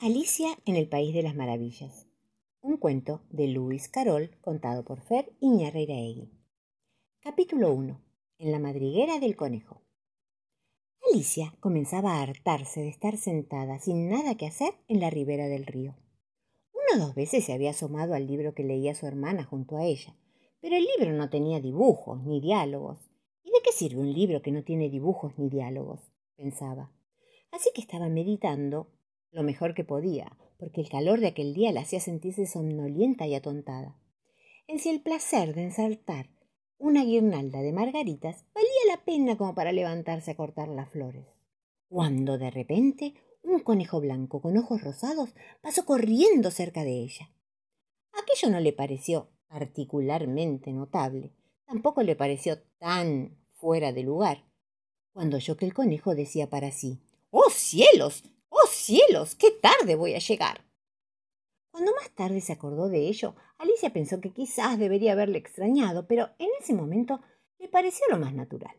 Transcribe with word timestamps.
Alicia 0.00 0.48
en 0.66 0.74
el 0.74 0.88
País 0.88 1.14
de 1.14 1.22
las 1.22 1.36
Maravillas. 1.36 2.08
Un 2.60 2.78
cuento 2.78 3.22
de 3.30 3.46
Luis 3.46 3.88
Carol 3.88 4.36
contado 4.40 4.84
por 4.84 5.00
Fer 5.00 5.32
Iñarreiraegui. 5.38 6.32
Capítulo 7.20 7.72
1. 7.72 8.00
En 8.38 8.52
la 8.52 8.58
madriguera 8.58 9.20
del 9.20 9.36
conejo. 9.36 9.82
Alicia 11.08 11.54
comenzaba 11.60 12.14
a 12.14 12.22
hartarse 12.22 12.80
de 12.80 12.88
estar 12.88 13.16
sentada 13.16 13.78
sin 13.78 14.10
nada 14.10 14.34
que 14.34 14.46
hacer 14.46 14.74
en 14.88 14.98
la 14.98 15.10
ribera 15.10 15.46
del 15.46 15.64
río. 15.64 15.94
Una 16.72 17.00
o 17.00 17.06
dos 17.06 17.14
veces 17.14 17.44
se 17.44 17.52
había 17.52 17.70
asomado 17.70 18.14
al 18.14 18.26
libro 18.26 18.52
que 18.52 18.64
leía 18.64 18.96
su 18.96 19.06
hermana 19.06 19.44
junto 19.44 19.76
a 19.76 19.84
ella, 19.84 20.16
pero 20.60 20.74
el 20.74 20.84
libro 20.96 21.12
no 21.12 21.30
tenía 21.30 21.60
dibujos 21.60 22.20
ni 22.24 22.40
diálogos. 22.40 22.98
¿Y 23.44 23.50
de 23.50 23.62
qué 23.62 23.70
sirve 23.70 24.00
un 24.00 24.12
libro 24.12 24.42
que 24.42 24.50
no 24.50 24.64
tiene 24.64 24.90
dibujos 24.90 25.38
ni 25.38 25.48
diálogos? 25.48 26.00
pensaba. 26.36 26.90
Así 27.52 27.70
que 27.72 27.80
estaba 27.80 28.08
meditando 28.08 28.88
lo 29.34 29.42
mejor 29.42 29.74
que 29.74 29.82
podía, 29.82 30.38
porque 30.58 30.80
el 30.80 30.88
calor 30.88 31.18
de 31.18 31.26
aquel 31.26 31.54
día 31.54 31.72
la 31.72 31.80
hacía 31.80 31.98
sentirse 31.98 32.46
somnolienta 32.46 33.26
y 33.26 33.34
atontada. 33.34 33.98
En 34.68 34.78
si 34.78 34.90
el 34.90 35.02
placer 35.02 35.54
de 35.54 35.64
ensaltar 35.64 36.30
una 36.78 37.04
guirnalda 37.04 37.60
de 37.60 37.72
margaritas 37.72 38.44
valía 38.54 38.96
la 38.96 39.04
pena 39.04 39.36
como 39.36 39.54
para 39.54 39.72
levantarse 39.72 40.30
a 40.30 40.36
cortar 40.36 40.68
las 40.68 40.88
flores. 40.88 41.26
Cuando 41.88 42.38
de 42.38 42.50
repente 42.50 43.14
un 43.42 43.60
conejo 43.60 44.00
blanco 44.00 44.40
con 44.40 44.56
ojos 44.56 44.82
rosados 44.82 45.34
pasó 45.60 45.84
corriendo 45.84 46.50
cerca 46.50 46.84
de 46.84 47.02
ella. 47.02 47.30
Aquello 48.12 48.52
no 48.52 48.60
le 48.60 48.72
pareció 48.72 49.30
particularmente 49.48 50.72
notable, 50.72 51.32
tampoco 51.66 52.02
le 52.02 52.14
pareció 52.14 52.62
tan 52.78 53.36
fuera 53.52 53.92
de 53.92 54.04
lugar, 54.04 54.44
cuando 55.12 55.38
oyó 55.38 55.56
que 55.56 55.66
el 55.66 55.74
conejo 55.74 56.14
decía 56.14 56.48
para 56.48 56.70
sí 56.70 57.00
¡Oh 57.30 57.50
cielos! 57.50 58.22
¡Oh 58.74 58.76
cielos! 58.76 59.36
¡Qué 59.36 59.52
tarde 59.52 59.94
voy 59.94 60.14
a 60.14 60.18
llegar! 60.18 60.64
Cuando 61.70 61.92
más 61.92 62.10
tarde 62.10 62.40
se 62.40 62.52
acordó 62.52 62.88
de 62.88 63.06
ello, 63.06 63.36
Alicia 63.56 63.92
pensó 63.92 64.20
que 64.20 64.32
quizás 64.32 64.80
debería 64.80 65.12
haberle 65.12 65.38
extrañado, 65.38 66.08
pero 66.08 66.30
en 66.40 66.48
ese 66.60 66.74
momento 66.74 67.20
le 67.60 67.68
pareció 67.68 68.04
lo 68.10 68.18
más 68.18 68.34
natural. 68.34 68.74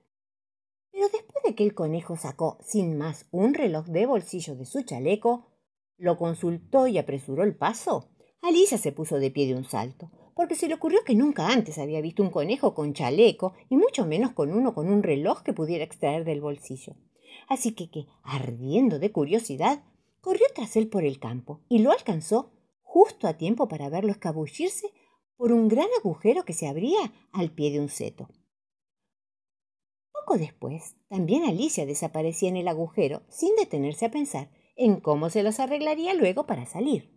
Pero 0.92 1.08
después 1.08 1.44
de 1.46 1.56
que 1.56 1.64
el 1.64 1.74
conejo 1.74 2.18
sacó 2.18 2.58
sin 2.62 2.98
más 2.98 3.28
un 3.32 3.54
reloj 3.54 3.86
de 3.86 4.06
bolsillo 4.06 4.56
de 4.56 4.66
su 4.66 4.84
chaleco, 4.84 5.48
lo 5.98 6.18
consultó 6.18 6.88
y 6.88 6.98
apresuró 6.98 7.44
el 7.44 7.56
paso, 7.56 8.10
Alicia 8.42 8.78
se 8.78 8.92
puso 8.92 9.18
de 9.18 9.32
pie 9.32 9.48
de 9.48 9.56
un 9.56 9.64
salto, 9.64 10.12
porque 10.36 10.56
se 10.56 10.68
le 10.68 10.74
ocurrió 10.74 11.06
que 11.06 11.16
nunca 11.16 11.48
antes 11.48 11.78
había 11.78 12.02
visto 12.02 12.22
un 12.22 12.32
conejo 12.32 12.76
con 12.76 12.94
chaleco 12.94 13.54
y 13.70 13.78
mucho 13.78 14.06
menos 14.06 14.34
con 14.34 14.52
uno 14.52 14.74
con 14.74 14.90
un 14.90 15.04
reloj 15.04 15.42
que 15.42 15.54
pudiera 15.54 15.86
extraer 15.86 16.26
del 16.26 16.42
bolsillo 16.42 16.98
así 17.48 17.74
que, 17.74 17.90
que, 17.90 18.08
ardiendo 18.24 19.00
de 19.00 19.12
curiosidad, 19.12 19.84
corrió 20.26 20.48
tras 20.56 20.76
él 20.76 20.88
por 20.88 21.04
el 21.04 21.20
campo 21.20 21.62
y 21.70 21.78
lo 21.78 21.92
alcanzó 21.92 22.52
justo 22.82 23.28
a 23.28 23.38
tiempo 23.38 23.68
para 23.68 23.90
verlo 23.90 24.10
escabullirse 24.12 24.92
por 25.38 25.52
un 25.52 25.68
gran 25.68 25.86
agujero 26.00 26.46
que 26.46 26.54
se 26.54 26.68
abría 26.68 27.14
al 27.32 27.52
pie 27.52 27.70
de 27.70 27.80
un 27.80 27.90
seto. 27.90 28.28
Poco 30.12 30.40
después, 30.40 30.96
también 31.10 31.44
Alicia 31.44 31.86
desaparecía 31.86 32.50
en 32.50 32.58
el 32.58 32.68
agujero 32.68 33.22
sin 33.30 33.56
detenerse 33.56 34.08
a 34.08 34.12
pensar 34.12 34.50
en 34.76 35.00
cómo 35.00 35.30
se 35.30 35.44
los 35.44 35.60
arreglaría 35.60 36.16
luego 36.16 36.48
para 36.48 36.66
salir. 36.66 37.14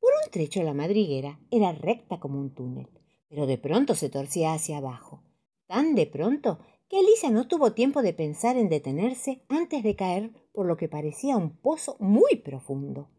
Por 0.00 0.10
un 0.24 0.28
trecho 0.32 0.64
la 0.64 0.74
madriguera 0.74 1.38
era 1.52 1.70
recta 1.70 2.18
como 2.18 2.40
un 2.40 2.52
túnel, 2.56 2.88
pero 3.28 3.46
de 3.46 3.56
pronto 3.56 3.94
se 3.94 4.08
torcía 4.08 4.52
hacia 4.52 4.78
abajo, 4.78 5.22
tan 5.68 5.94
de 5.94 6.08
pronto 6.08 6.58
que 6.88 6.98
Alicia 6.98 7.30
no 7.30 7.48
tuvo 7.48 7.72
tiempo 7.72 8.02
de 8.02 8.12
pensar 8.12 8.56
en 8.56 8.68
detenerse 8.68 9.42
antes 9.48 9.82
de 9.82 9.96
caer 9.96 10.30
por 10.52 10.66
lo 10.66 10.76
que 10.76 10.88
parecía 10.88 11.36
un 11.36 11.56
pozo 11.56 11.96
muy 11.98 12.36
profundo. 12.36 13.10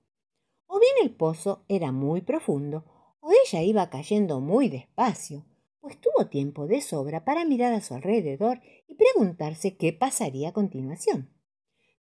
O 0.68 0.80
bien 0.80 0.94
el 1.04 1.16
pozo 1.16 1.66
era 1.68 1.92
muy 1.92 2.22
profundo, 2.22 2.86
o 3.20 3.32
ella 3.46 3.62
iba 3.62 3.90
cayendo 3.90 4.40
muy 4.40 4.70
despacio, 4.70 5.46
pues 5.82 6.00
tuvo 6.00 6.28
tiempo 6.28 6.68
de 6.68 6.82
sobra 6.82 7.26
para 7.26 7.46
mirar 7.46 7.74
a 7.74 7.82
su 7.82 7.94
alrededor 7.94 8.62
y 8.88 8.96
preguntarse 8.96 9.76
qué 9.78 9.94
pasaría 9.94 10.50
a 10.50 10.54
continuación. 10.54 11.30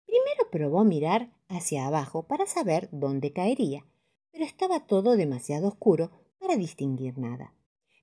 Primero 0.06 0.50
probó 0.50 0.84
mirar 0.84 1.32
hacia 1.48 1.86
abajo 1.86 2.26
para 2.26 2.46
saber 2.46 2.88
dónde 2.92 3.32
caería, 3.32 3.86
pero 4.32 4.44
estaba 4.44 4.86
todo 4.86 5.16
demasiado 5.16 5.68
oscuro 5.68 6.10
para 6.38 6.56
distinguir 6.56 7.18
nada. 7.18 7.54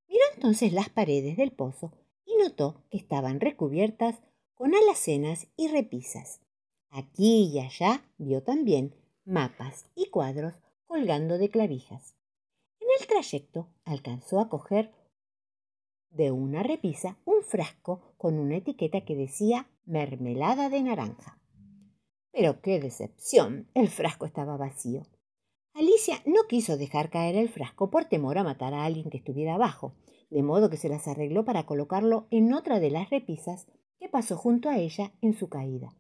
Miró 0.08 0.24
entonces 0.36 0.74
las 0.74 0.90
paredes 0.90 1.38
del 1.38 1.52
pozo 1.52 1.94
y 2.26 2.36
notó 2.38 2.84
que 2.90 2.98
estaban 2.98 3.40
recubiertas 3.40 4.22
con 4.54 4.76
alacenas 4.76 5.48
y 5.58 5.68
repisas. 5.68 6.42
Aquí 6.90 7.50
y 7.54 7.60
allá 7.60 8.04
vio 8.18 8.44
también 8.44 8.96
mapas 9.26 9.86
y 9.96 10.10
cuadros 10.10 10.56
colgando 10.86 11.38
de 11.38 11.50
clavijas. 11.50 12.16
En 12.80 12.88
el 13.00 13.08
trayecto 13.08 13.70
alcanzó 13.86 14.40
a 14.40 14.50
coger 14.50 14.92
de 16.10 16.32
una 16.32 16.64
repisa 16.64 17.18
un 17.26 17.44
frasco 17.44 18.02
con 18.18 18.38
una 18.38 18.58
etiqueta 18.58 19.06
que 19.06 19.16
decía 19.16 19.70
mermelada 19.86 20.70
de 20.70 20.84
naranja. 20.84 21.40
Pero 22.32 22.62
qué 22.62 22.80
decepción. 22.80 23.70
El 23.74 23.90
frasco 23.90 24.26
estaba 24.26 24.58
vacío. 24.58 25.04
Alicia 25.74 26.22
no 26.26 26.44
quiso 26.50 26.78
dejar 26.78 27.10
caer 27.10 27.36
el 27.36 27.50
frasco 27.50 27.90
por 27.90 28.06
temor 28.06 28.38
a 28.38 28.44
matar 28.44 28.74
a 28.74 28.84
alguien 28.84 29.10
que 29.10 29.18
estuviera 29.18 29.56
abajo, 29.56 29.94
de 30.32 30.42
modo 30.42 30.70
que 30.70 30.78
se 30.78 30.90
las 30.90 31.08
arregló 31.08 31.46
para 31.46 31.66
colocarlo 31.66 32.26
en 32.32 32.54
otra 32.54 32.80
de 32.80 32.90
las 32.90 33.10
repisas 33.10 33.68
que 34.00 34.10
pasó 34.10 34.38
junto 34.38 34.70
a 34.70 34.80
ella 34.80 35.12
en 35.22 35.34
su 35.34 35.50
caída. 35.50 35.94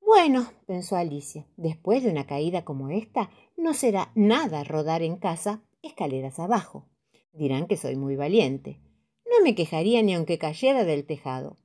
Bueno, 0.00 0.50
pensó 0.66 0.96
Alicia, 0.96 1.46
después 1.56 2.02
de 2.02 2.10
una 2.10 2.26
caída 2.26 2.64
como 2.64 2.88
esta, 2.88 3.30
no 3.56 3.74
será 3.74 4.10
nada 4.14 4.64
rodar 4.64 5.02
en 5.02 5.16
casa 5.16 5.62
escaleras 5.82 6.38
abajo. 6.38 6.88
Dirán 7.32 7.66
que 7.66 7.76
soy 7.76 7.96
muy 7.96 8.16
valiente. 8.16 8.80
No 9.26 9.44
me 9.44 9.54
quejaría 9.54 10.02
ni 10.02 10.14
aunque 10.14 10.38
cayera 10.38 10.84
del 10.84 11.04
tejado, 11.04 11.58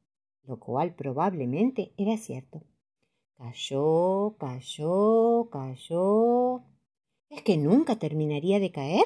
lo 0.44 0.60
cual 0.60 0.94
probablemente 0.94 1.94
era 1.98 2.18
cierto. 2.18 2.62
Cayó, 3.38 4.36
cayó, 4.38 5.50
cayó. 5.50 6.62
¿Es 7.30 7.42
que 7.42 7.58
nunca 7.58 7.96
terminaría 7.98 8.60
de 8.60 8.72
caer? 8.72 9.06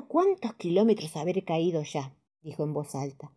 Cuántos 0.00 0.54
kilómetros 0.54 1.16
haber 1.16 1.44
caído 1.44 1.82
ya, 1.82 2.16
dijo 2.40 2.64
en 2.64 2.72
voz 2.72 2.94
alta. 2.94 3.32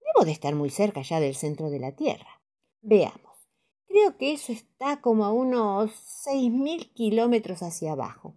Debo 0.00 0.24
de 0.24 0.32
estar 0.32 0.54
muy 0.54 0.70
cerca 0.70 1.02
ya 1.02 1.20
del 1.20 1.36
centro 1.36 1.70
de 1.70 1.78
la 1.78 1.92
Tierra. 1.92 2.42
Veamos. 2.82 3.48
Creo 3.86 4.16
que 4.16 4.32
eso 4.32 4.52
está 4.52 5.00
como 5.00 5.24
a 5.24 5.32
unos 5.32 5.92
seis 5.92 6.50
mil 6.50 6.92
kilómetros 6.92 7.62
hacia 7.62 7.92
abajo. 7.92 8.36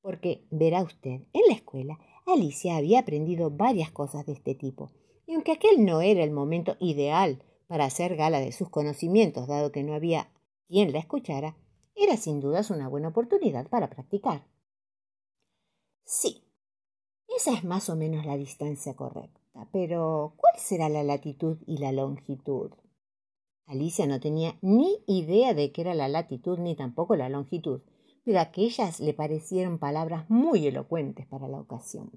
Porque, 0.00 0.46
verá 0.50 0.82
usted, 0.82 1.22
en 1.32 1.42
la 1.48 1.54
escuela 1.54 1.98
Alicia 2.26 2.76
había 2.76 3.00
aprendido 3.00 3.50
varias 3.50 3.90
cosas 3.90 4.24
de 4.24 4.32
este 4.32 4.54
tipo, 4.54 4.92
y 5.26 5.34
aunque 5.34 5.52
aquel 5.52 5.84
no 5.84 6.00
era 6.00 6.22
el 6.22 6.30
momento 6.30 6.76
ideal 6.78 7.42
para 7.66 7.86
hacer 7.86 8.16
gala 8.16 8.40
de 8.40 8.52
sus 8.52 8.70
conocimientos, 8.70 9.48
dado 9.48 9.72
que 9.72 9.82
no 9.82 9.94
había 9.94 10.30
quien 10.68 10.92
la 10.92 11.00
escuchara, 11.00 11.56
era 11.94 12.16
sin 12.16 12.40
dudas 12.40 12.70
una 12.70 12.88
buena 12.88 13.08
oportunidad 13.08 13.68
para 13.68 13.90
practicar. 13.90 14.46
Sí, 16.04 16.43
esa 17.36 17.52
es 17.52 17.64
más 17.64 17.88
o 17.90 17.96
menos 17.96 18.24
la 18.26 18.36
distancia 18.36 18.94
correcta, 18.94 19.40
pero 19.72 20.34
¿cuál 20.36 20.54
será 20.58 20.88
la 20.88 21.02
latitud 21.02 21.58
y 21.66 21.78
la 21.78 21.92
longitud? 21.92 22.72
Alicia 23.66 24.06
no 24.06 24.20
tenía 24.20 24.58
ni 24.60 25.02
idea 25.06 25.54
de 25.54 25.72
qué 25.72 25.80
era 25.82 25.94
la 25.94 26.08
latitud 26.08 26.58
ni 26.58 26.76
tampoco 26.76 27.16
la 27.16 27.28
longitud, 27.28 27.80
pero 28.24 28.40
aquellas 28.40 29.00
le 29.00 29.14
parecieron 29.14 29.78
palabras 29.78 30.28
muy 30.28 30.66
elocuentes 30.66 31.26
para 31.26 31.48
la 31.48 31.60
ocasión. 31.60 32.10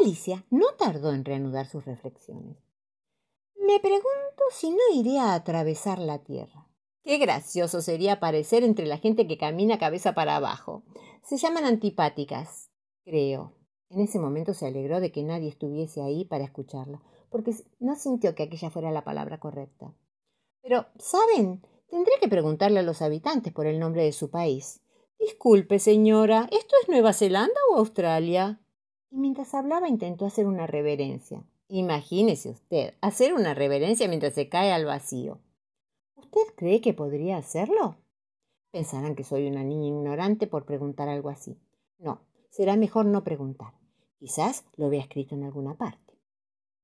Alicia 0.00 0.44
no 0.50 0.66
tardó 0.78 1.12
en 1.12 1.24
reanudar 1.24 1.66
sus 1.66 1.84
reflexiones. 1.84 2.56
Me 3.56 3.78
pregunto 3.80 4.44
si 4.50 4.70
no 4.70 4.82
iré 4.92 5.18
a 5.18 5.34
atravesar 5.34 5.98
la 5.98 6.18
tierra. 6.18 6.68
Qué 7.02 7.18
gracioso 7.18 7.80
sería 7.80 8.14
aparecer 8.14 8.64
entre 8.64 8.86
la 8.86 8.98
gente 8.98 9.26
que 9.26 9.38
camina 9.38 9.78
cabeza 9.78 10.14
para 10.14 10.36
abajo. 10.36 10.82
Se 11.22 11.36
llaman 11.36 11.64
antipáticas, 11.64 12.70
creo. 13.04 13.54
En 13.94 14.00
ese 14.00 14.18
momento 14.18 14.54
se 14.54 14.66
alegró 14.66 14.98
de 14.98 15.12
que 15.12 15.22
nadie 15.22 15.48
estuviese 15.48 16.02
ahí 16.02 16.24
para 16.24 16.42
escucharla, 16.42 17.00
porque 17.30 17.54
no 17.78 17.94
sintió 17.94 18.34
que 18.34 18.42
aquella 18.42 18.68
fuera 18.68 18.90
la 18.90 19.04
palabra 19.04 19.38
correcta. 19.38 19.94
Pero, 20.62 20.86
¿saben? 20.98 21.62
Tendré 21.88 22.12
que 22.20 22.26
preguntarle 22.26 22.80
a 22.80 22.82
los 22.82 23.02
habitantes 23.02 23.52
por 23.52 23.66
el 23.66 23.78
nombre 23.78 24.02
de 24.02 24.10
su 24.10 24.30
país. 24.30 24.80
Disculpe, 25.20 25.78
señora, 25.78 26.48
¿esto 26.50 26.74
es 26.82 26.88
Nueva 26.88 27.12
Zelanda 27.12 27.54
o 27.70 27.76
Australia? 27.76 28.60
Y 29.12 29.18
mientras 29.18 29.54
hablaba 29.54 29.88
intentó 29.88 30.26
hacer 30.26 30.48
una 30.48 30.66
reverencia. 30.66 31.44
Imagínese 31.68 32.50
usted, 32.50 32.94
hacer 33.00 33.32
una 33.32 33.54
reverencia 33.54 34.08
mientras 34.08 34.34
se 34.34 34.48
cae 34.48 34.72
al 34.72 34.86
vacío. 34.86 35.38
¿Usted 36.16 36.40
cree 36.56 36.80
que 36.80 36.94
podría 36.94 37.36
hacerlo? 37.36 37.94
Pensarán 38.72 39.14
que 39.14 39.22
soy 39.22 39.46
una 39.46 39.62
niña 39.62 39.86
ignorante 39.86 40.48
por 40.48 40.66
preguntar 40.66 41.08
algo 41.08 41.28
así. 41.28 41.60
No, 41.98 42.22
será 42.50 42.74
mejor 42.74 43.06
no 43.06 43.22
preguntar. 43.22 43.83
Quizás 44.24 44.64
lo 44.78 44.88
vea 44.88 45.02
escrito 45.02 45.34
en 45.34 45.44
alguna 45.44 45.76
parte. 45.76 46.18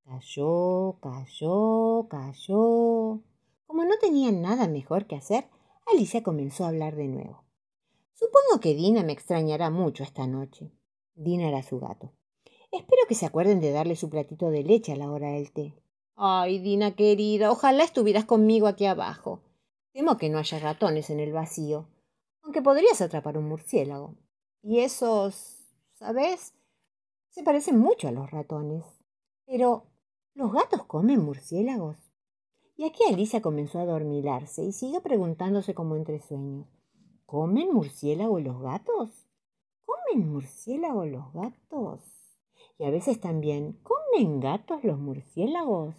Cayó, 0.05 0.99
cayó, 1.01 2.07
cayó. 2.07 3.23
Como 3.67 3.85
no 3.87 3.99
tenía 3.99 4.31
nada 4.31 4.69
mejor 4.69 5.07
que 5.07 5.17
hacer, 5.17 5.49
Alicia 5.87 6.23
comenzó 6.23 6.67
a 6.67 6.69
hablar 6.69 6.97
de 6.97 7.09
nuevo. 7.09 7.43
Supongo 8.13 8.61
que 8.61 8.75
Dina 8.75 9.03
me 9.05 9.15
extrañará 9.15 9.71
mucho 9.71 10.03
esta 10.03 10.27
noche. 10.27 10.71
Dina 11.15 11.49
era 11.49 11.63
su 11.63 11.81
gato. 11.81 12.13
Espero 12.73 13.07
que 13.09 13.15
se 13.15 13.25
acuerden 13.25 13.61
de 13.61 13.73
darle 13.73 13.97
su 13.97 14.11
platito 14.11 14.51
de 14.51 14.63
leche 14.63 14.93
a 14.93 14.97
la 14.97 15.11
hora 15.11 15.31
del 15.31 15.51
té. 15.51 15.75
Ay, 16.17 16.59
Dina 16.59 16.95
querida, 16.95 17.51
ojalá 17.51 17.85
estuvieras 17.85 18.27
conmigo 18.27 18.67
aquí 18.67 18.85
abajo. 18.85 19.41
Temo 19.95 20.19
que 20.19 20.29
no 20.29 20.37
haya 20.37 20.59
ratones 20.59 21.09
en 21.09 21.21
el 21.21 21.33
vacío, 21.33 21.89
aunque 22.43 22.61
podrías 22.61 23.01
atrapar 23.01 23.39
un 23.39 23.49
murciélago. 23.49 24.15
Y 24.63 24.81
esos, 24.81 25.65
¿sabes? 25.95 26.53
Se 27.31 27.45
parecen 27.45 27.79
mucho 27.79 28.09
a 28.09 28.13
los 28.13 28.29
ratones. 28.33 28.85
Pero, 29.47 29.85
¿los 30.35 30.53
gatos 30.53 30.83
comen 30.83 31.23
murciélagos? 31.25 31.97
Y 32.77 32.85
aquí 32.85 33.05
Alicia 33.09 33.41
comenzó 33.41 33.79
a 33.79 33.85
dormilarse 33.85 34.65
y 34.65 34.73
siguió 34.73 35.01
preguntándose 35.01 35.73
como 35.73 35.95
entre 35.95 36.21
sueños. 36.21 36.67
¿Comen 37.27 37.73
murciélago 37.73 38.41
los 38.41 38.61
gatos? 38.61 39.29
¿Comen 39.85 40.29
murciélago 40.29 41.07
los 41.07 41.33
gatos? 41.33 42.01
Y 42.79 42.85
a 42.85 42.91
veces 42.91 43.21
también, 43.21 43.79
¿comen 43.85 44.41
gatos 44.41 44.83
los 44.83 44.99
murciélagos? 44.99 45.95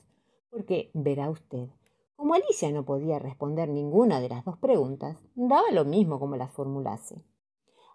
Porque, 0.50 0.92
verá 0.94 1.30
usted, 1.30 1.70
como 2.18 2.34
Alicia 2.34 2.72
no 2.72 2.84
podía 2.84 3.20
responder 3.20 3.70
ninguna 3.70 4.20
de 4.20 4.28
las 4.28 4.44
dos 4.44 4.58
preguntas, 4.58 5.18
daba 5.36 5.72
lo 5.72 5.86
mismo 5.86 6.20
como 6.20 6.36
las 6.36 6.52
formulase. 6.52 7.24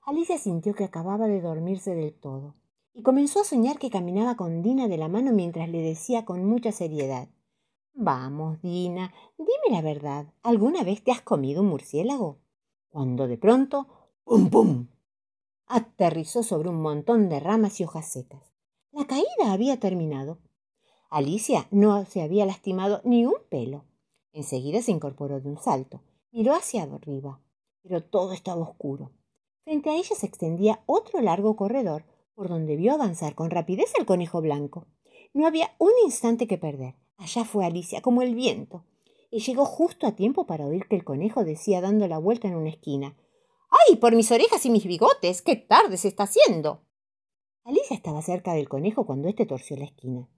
Alicia 0.07 0.39
sintió 0.39 0.73
que 0.73 0.85
acababa 0.85 1.27
de 1.27 1.43
dormirse 1.43 1.95
del 1.95 2.15
todo 2.15 2.55
y 2.97 3.03
comenzó 3.03 3.43
a 3.43 3.45
soñar 3.45 3.79
que 3.79 3.91
caminaba 3.91 4.37
con 4.37 4.63
Dina 4.63 4.89
de 4.89 4.97
la 4.97 5.09
mano 5.09 5.31
mientras 5.31 5.69
le 5.69 5.83
decía 5.83 6.25
con 6.25 6.47
mucha 6.47 6.73
seriedad 6.73 7.29
Vamos, 7.93 8.61
Dina, 8.63 9.13
dime 9.37 9.71
la 9.71 9.83
verdad, 9.83 10.33
¿alguna 10.43 10.83
vez 10.83 11.05
te 11.05 11.13
has 11.13 11.21
comido 11.21 11.61
un 11.63 11.69
murciélago? 11.69 12.39
cuando 12.89 13.29
de 13.29 13.37
pronto 13.37 13.87
¡pum, 14.25 14.49
pum! 14.49 14.87
aterrizó 15.67 16.43
sobre 16.43 16.71
un 16.71 16.81
montón 16.81 17.29
de 17.29 17.39
ramas 17.39 17.81
y 17.81 17.85
hojas 17.85 18.09
secas. 18.09 18.55
La 18.93 19.07
caída 19.07 19.53
había 19.53 19.79
terminado. 19.79 20.39
Alicia 21.11 21.67
no 21.71 22.07
se 22.07 22.23
había 22.23 22.47
lastimado 22.47 23.03
ni 23.05 23.27
un 23.27 23.35
pelo. 23.51 23.85
Enseguida 24.33 24.81
se 24.81 24.93
incorporó 24.93 25.41
de 25.41 25.51
un 25.51 25.59
salto. 25.59 26.01
Miró 26.33 26.55
hacia 26.55 26.85
arriba, 26.85 27.41
pero 27.83 28.03
todo 28.03 28.33
estaba 28.33 28.63
oscuro. 28.63 29.11
Frente 29.65 29.91
a 29.91 29.97
ella 29.97 30.15
se 30.17 30.27
extendía 30.27 30.83
otro 30.87 31.21
largo 31.21 31.57
corredor 31.57 32.05
por 32.37 32.49
donde 32.49 32.77
vio 32.77 32.93
avanzar 32.93 33.35
con 33.35 33.51
rapidez 33.51 33.93
el 33.99 34.07
conejo 34.07 34.41
blanco. 34.41 34.87
No 35.35 35.49
había 35.49 35.75
un 35.79 35.91
instante 36.05 36.47
que 36.47 36.59
perder. 36.59 36.95
Allá 37.17 37.45
fue 37.45 37.65
Alicia, 37.65 38.01
como 38.01 38.23
el 38.23 38.37
viento 38.37 38.85
y 39.31 39.41
llegó 39.41 39.65
justo 39.65 40.07
a 40.07 40.13
tiempo 40.13 40.47
para 40.47 40.67
oír 40.67 40.87
que 40.89 40.97
el 40.97 41.05
conejo 41.05 41.45
decía 41.45 41.81
dando 41.81 42.07
la 42.09 42.19
vuelta 42.19 42.49
en 42.49 42.57
una 42.57 42.71
esquina 42.71 43.17
¡Ay, 43.69 43.97
por 43.97 44.15
mis 44.15 44.31
orejas 44.31 44.65
y 44.65 44.71
mis 44.71 44.87
bigotes! 44.87 45.43
¡Qué 45.43 45.57
tarde 45.57 45.97
se 45.97 46.09
está 46.09 46.23
haciendo! 46.23 46.85
Alicia 47.65 47.97
estaba 47.97 48.23
cerca 48.23 48.55
del 48.55 48.69
conejo 48.69 49.05
cuando 49.05 49.29
éste 49.29 49.45
torció 49.45 49.77
la 49.77 49.85
esquina. 49.85 50.29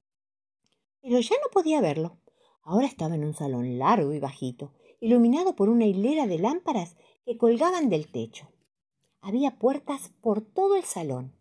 Pero 1.02 1.20
ya 1.20 1.36
no 1.36 1.50
podía 1.52 1.82
verlo. 1.82 2.18
Ahora 2.62 2.86
estaba 2.86 3.14
en 3.14 3.24
un 3.24 3.34
salón 3.34 3.78
largo 3.78 4.14
y 4.14 4.18
bajito, 4.18 4.72
iluminado 4.98 5.54
por 5.54 5.68
una 5.68 5.84
hilera 5.84 6.26
de 6.26 6.38
lámparas 6.38 6.96
que 7.26 7.36
colgaban 7.36 7.90
del 7.90 8.10
techo. 8.10 8.48
Había 9.20 9.58
puertas 9.58 10.10
por 10.22 10.40
todo 10.40 10.74
el 10.76 10.84
salón, 10.84 11.36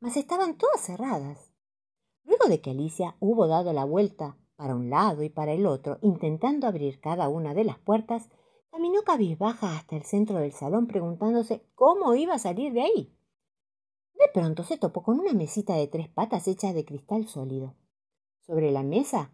mas 0.00 0.16
estaban 0.16 0.56
todas 0.56 0.80
cerradas. 0.80 1.52
Luego 2.24 2.46
de 2.48 2.60
que 2.60 2.70
Alicia 2.70 3.16
hubo 3.20 3.46
dado 3.46 3.72
la 3.72 3.84
vuelta 3.84 4.36
para 4.56 4.74
un 4.74 4.90
lado 4.90 5.22
y 5.22 5.28
para 5.28 5.52
el 5.52 5.66
otro, 5.66 5.98
intentando 6.02 6.66
abrir 6.66 7.00
cada 7.00 7.28
una 7.28 7.54
de 7.54 7.64
las 7.64 7.78
puertas, 7.78 8.28
caminó 8.70 9.02
cabizbaja 9.02 9.76
hasta 9.76 9.96
el 9.96 10.04
centro 10.04 10.38
del 10.38 10.52
salón 10.52 10.86
preguntándose 10.86 11.64
cómo 11.74 12.14
iba 12.14 12.34
a 12.34 12.38
salir 12.38 12.72
de 12.72 12.82
ahí. 12.82 13.14
De 14.14 14.28
pronto 14.34 14.64
se 14.64 14.76
topó 14.76 15.02
con 15.02 15.20
una 15.20 15.32
mesita 15.32 15.74
de 15.74 15.86
tres 15.86 16.08
patas 16.08 16.48
hecha 16.48 16.72
de 16.72 16.84
cristal 16.84 17.28
sólido. 17.28 17.74
Sobre 18.40 18.72
la 18.72 18.82
mesa 18.82 19.32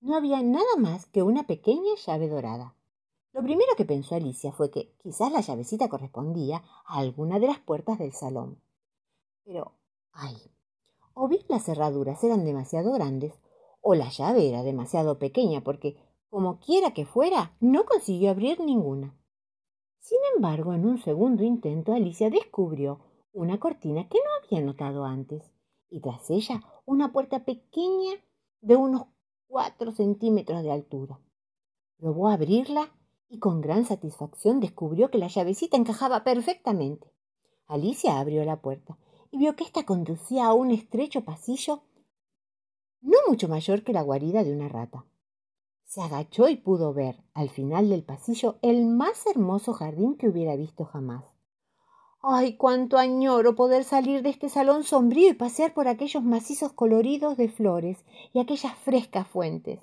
no 0.00 0.16
había 0.16 0.42
nada 0.42 0.76
más 0.78 1.06
que 1.06 1.22
una 1.22 1.46
pequeña 1.46 1.94
llave 2.06 2.28
dorada. 2.28 2.76
Lo 3.32 3.42
primero 3.42 3.74
que 3.76 3.84
pensó 3.84 4.14
Alicia 4.14 4.52
fue 4.52 4.70
que 4.70 4.94
quizás 4.98 5.32
la 5.32 5.40
llavecita 5.40 5.88
correspondía 5.88 6.62
a 6.86 6.98
alguna 6.98 7.38
de 7.38 7.48
las 7.48 7.58
puertas 7.58 7.98
del 7.98 8.12
salón. 8.12 8.62
Pero, 9.44 9.79
ay, 10.12 10.36
o 11.14 11.28
bien 11.28 11.44
las 11.48 11.64
cerraduras 11.64 12.22
eran 12.24 12.44
demasiado 12.44 12.92
grandes, 12.92 13.34
o 13.80 13.94
la 13.94 14.08
llave 14.08 14.48
era 14.48 14.62
demasiado 14.62 15.18
pequeña 15.18 15.62
porque, 15.62 15.96
como 16.28 16.60
quiera 16.60 16.92
que 16.92 17.06
fuera, 17.06 17.56
no 17.60 17.84
consiguió 17.84 18.30
abrir 18.30 18.60
ninguna. 18.60 19.16
Sin 19.98 20.18
embargo, 20.34 20.72
en 20.72 20.86
un 20.86 20.98
segundo 20.98 21.44
intento, 21.44 21.92
Alicia 21.92 22.30
descubrió 22.30 23.00
una 23.32 23.60
cortina 23.60 24.08
que 24.08 24.18
no 24.18 24.30
había 24.42 24.64
notado 24.64 25.04
antes, 25.04 25.52
y 25.88 26.00
tras 26.00 26.30
ella 26.30 26.62
una 26.86 27.12
puerta 27.12 27.44
pequeña 27.44 28.12
de 28.60 28.76
unos 28.76 29.06
cuatro 29.46 29.92
centímetros 29.92 30.62
de 30.62 30.72
altura. 30.72 31.20
Probó 31.98 32.28
abrirla 32.28 32.90
y 33.28 33.38
con 33.38 33.60
gran 33.60 33.84
satisfacción 33.84 34.60
descubrió 34.60 35.10
que 35.10 35.18
la 35.18 35.28
llavecita 35.28 35.76
encajaba 35.76 36.24
perfectamente. 36.24 37.12
Alicia 37.66 38.18
abrió 38.18 38.44
la 38.44 38.60
puerta 38.60 38.98
y 39.30 39.38
vio 39.38 39.56
que 39.56 39.64
ésta 39.64 39.84
conducía 39.84 40.46
a 40.46 40.54
un 40.54 40.70
estrecho 40.70 41.24
pasillo 41.24 41.82
no 43.02 43.16
mucho 43.28 43.48
mayor 43.48 43.82
que 43.82 43.92
la 43.92 44.02
guarida 44.02 44.44
de 44.44 44.52
una 44.52 44.68
rata. 44.68 45.06
Se 45.84 46.02
agachó 46.02 46.48
y 46.48 46.56
pudo 46.56 46.92
ver, 46.92 47.16
al 47.34 47.48
final 47.48 47.88
del 47.88 48.04
pasillo, 48.04 48.58
el 48.62 48.84
más 48.86 49.26
hermoso 49.26 49.72
jardín 49.72 50.16
que 50.16 50.28
hubiera 50.28 50.54
visto 50.54 50.84
jamás. 50.84 51.24
¡Ay, 52.22 52.56
cuánto 52.56 52.98
añoro 52.98 53.56
poder 53.56 53.84
salir 53.84 54.22
de 54.22 54.28
este 54.28 54.50
salón 54.50 54.84
sombrío 54.84 55.30
y 55.30 55.34
pasear 55.34 55.72
por 55.72 55.88
aquellos 55.88 56.22
macizos 56.22 56.72
coloridos 56.72 57.38
de 57.38 57.48
flores 57.48 58.04
y 58.34 58.40
aquellas 58.40 58.74
frescas 58.78 59.26
fuentes! 59.26 59.80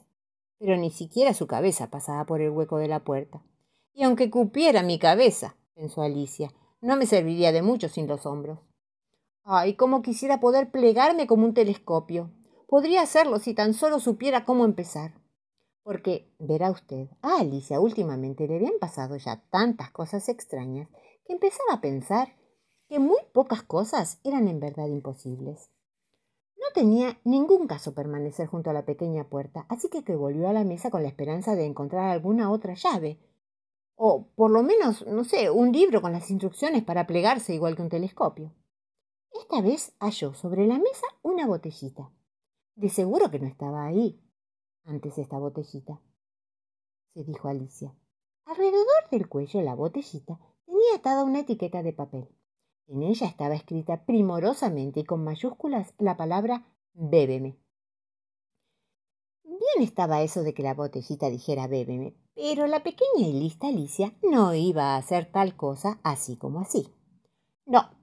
Pero 0.59 0.77
ni 0.77 0.91
siquiera 0.91 1.33
su 1.33 1.47
cabeza 1.47 1.89
pasaba 1.89 2.25
por 2.25 2.41
el 2.41 2.51
hueco 2.51 2.77
de 2.77 2.87
la 2.87 3.03
puerta. 3.03 3.43
Y 3.93 4.03
aunque 4.03 4.29
cupiera 4.29 4.83
mi 4.83 4.99
cabeza, 4.99 5.55
pensó 5.73 6.03
Alicia, 6.03 6.53
no 6.81 6.95
me 6.95 7.07
serviría 7.07 7.51
de 7.51 7.63
mucho 7.63 7.89
sin 7.89 8.07
los 8.07 8.27
hombros. 8.27 8.59
¡Ay, 9.49 9.75
cómo 9.75 10.01
quisiera 10.01 10.41
poder 10.41 10.71
plegarme 10.71 11.25
como 11.25 11.45
un 11.45 11.53
telescopio! 11.53 12.31
Podría 12.67 13.01
hacerlo 13.01 13.39
si 13.39 13.53
tan 13.53 13.73
solo 13.73 14.01
supiera 14.01 14.43
cómo 14.43 14.65
empezar. 14.65 15.13
Porque, 15.83 16.29
verá 16.37 16.69
usted, 16.69 17.07
a 17.21 17.39
Alicia 17.39 17.79
últimamente 17.79 18.45
le 18.45 18.57
habían 18.57 18.77
pasado 18.77 19.15
ya 19.15 19.41
tantas 19.49 19.89
cosas 19.91 20.27
extrañas 20.27 20.89
que 21.25 21.31
empezaba 21.31 21.75
a 21.75 21.79
pensar 21.79 22.35
que 22.89 22.99
muy 22.99 23.19
pocas 23.33 23.63
cosas 23.63 24.19
eran 24.25 24.49
en 24.49 24.59
verdad 24.59 24.87
imposibles. 24.87 25.71
No 26.57 26.65
tenía 26.73 27.17
ningún 27.23 27.67
caso 27.67 27.95
permanecer 27.95 28.47
junto 28.47 28.69
a 28.69 28.73
la 28.73 28.83
pequeña 28.83 29.29
puerta, 29.29 29.65
así 29.69 29.87
que, 29.87 30.03
que 30.03 30.17
volvió 30.17 30.49
a 30.49 30.53
la 30.53 30.65
mesa 30.65 30.91
con 30.91 31.03
la 31.03 31.07
esperanza 31.07 31.55
de 31.55 31.63
encontrar 31.63 32.09
alguna 32.09 32.51
otra 32.51 32.73
llave, 32.73 33.17
o 33.95 34.27
por 34.35 34.51
lo 34.51 34.61
menos, 34.61 35.07
no 35.07 35.23
sé, 35.23 35.49
un 35.49 35.71
libro 35.71 36.01
con 36.01 36.11
las 36.11 36.29
instrucciones 36.31 36.83
para 36.83 37.07
plegarse 37.07 37.53
igual 37.53 37.77
que 37.77 37.83
un 37.83 37.89
telescopio. 37.89 38.51
Esta 39.39 39.61
vez 39.61 39.93
halló 39.99 40.33
sobre 40.33 40.65
la 40.65 40.77
mesa 40.77 41.05
una 41.21 41.45
botellita. 41.45 42.11
De 42.75 42.89
seguro 42.89 43.29
que 43.29 43.39
no 43.39 43.47
estaba 43.47 43.85
ahí 43.85 44.19
antes 44.83 45.17
esta 45.17 45.37
botellita, 45.37 46.01
se 47.13 47.23
dijo 47.23 47.47
Alicia. 47.47 47.93
Alrededor 48.45 49.09
del 49.11 49.27
cuello 49.27 49.61
la 49.61 49.75
botellita 49.75 50.39
tenía 50.65 50.95
atada 50.95 51.23
una 51.23 51.39
etiqueta 51.39 51.83
de 51.83 51.93
papel. 51.93 52.29
En 52.87 53.03
ella 53.03 53.27
estaba 53.27 53.55
escrita 53.55 54.05
primorosamente 54.05 55.01
y 55.01 55.03
con 55.03 55.23
mayúsculas 55.23 55.93
la 55.97 56.15
palabra 56.15 56.65
bébeme. 56.93 57.57
Bien 59.43 59.81
estaba 59.81 60.21
eso 60.21 60.43
de 60.43 60.53
que 60.53 60.63
la 60.63 60.73
botellita 60.73 61.29
dijera 61.29 61.67
bébeme, 61.67 62.15
pero 62.33 62.65
la 62.67 62.81
pequeña 62.81 63.27
y 63.27 63.33
lista 63.33 63.67
Alicia 63.67 64.15
no 64.23 64.53
iba 64.53 64.95
a 64.95 64.97
hacer 64.97 65.31
tal 65.31 65.55
cosa 65.57 65.99
así 66.03 66.37
como 66.37 66.61
así. 66.61 66.87
No, 67.65 67.96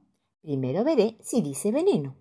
primero 0.44 0.84
veré 0.84 1.16
si 1.22 1.40
dice 1.40 1.72
veneno. 1.72 2.14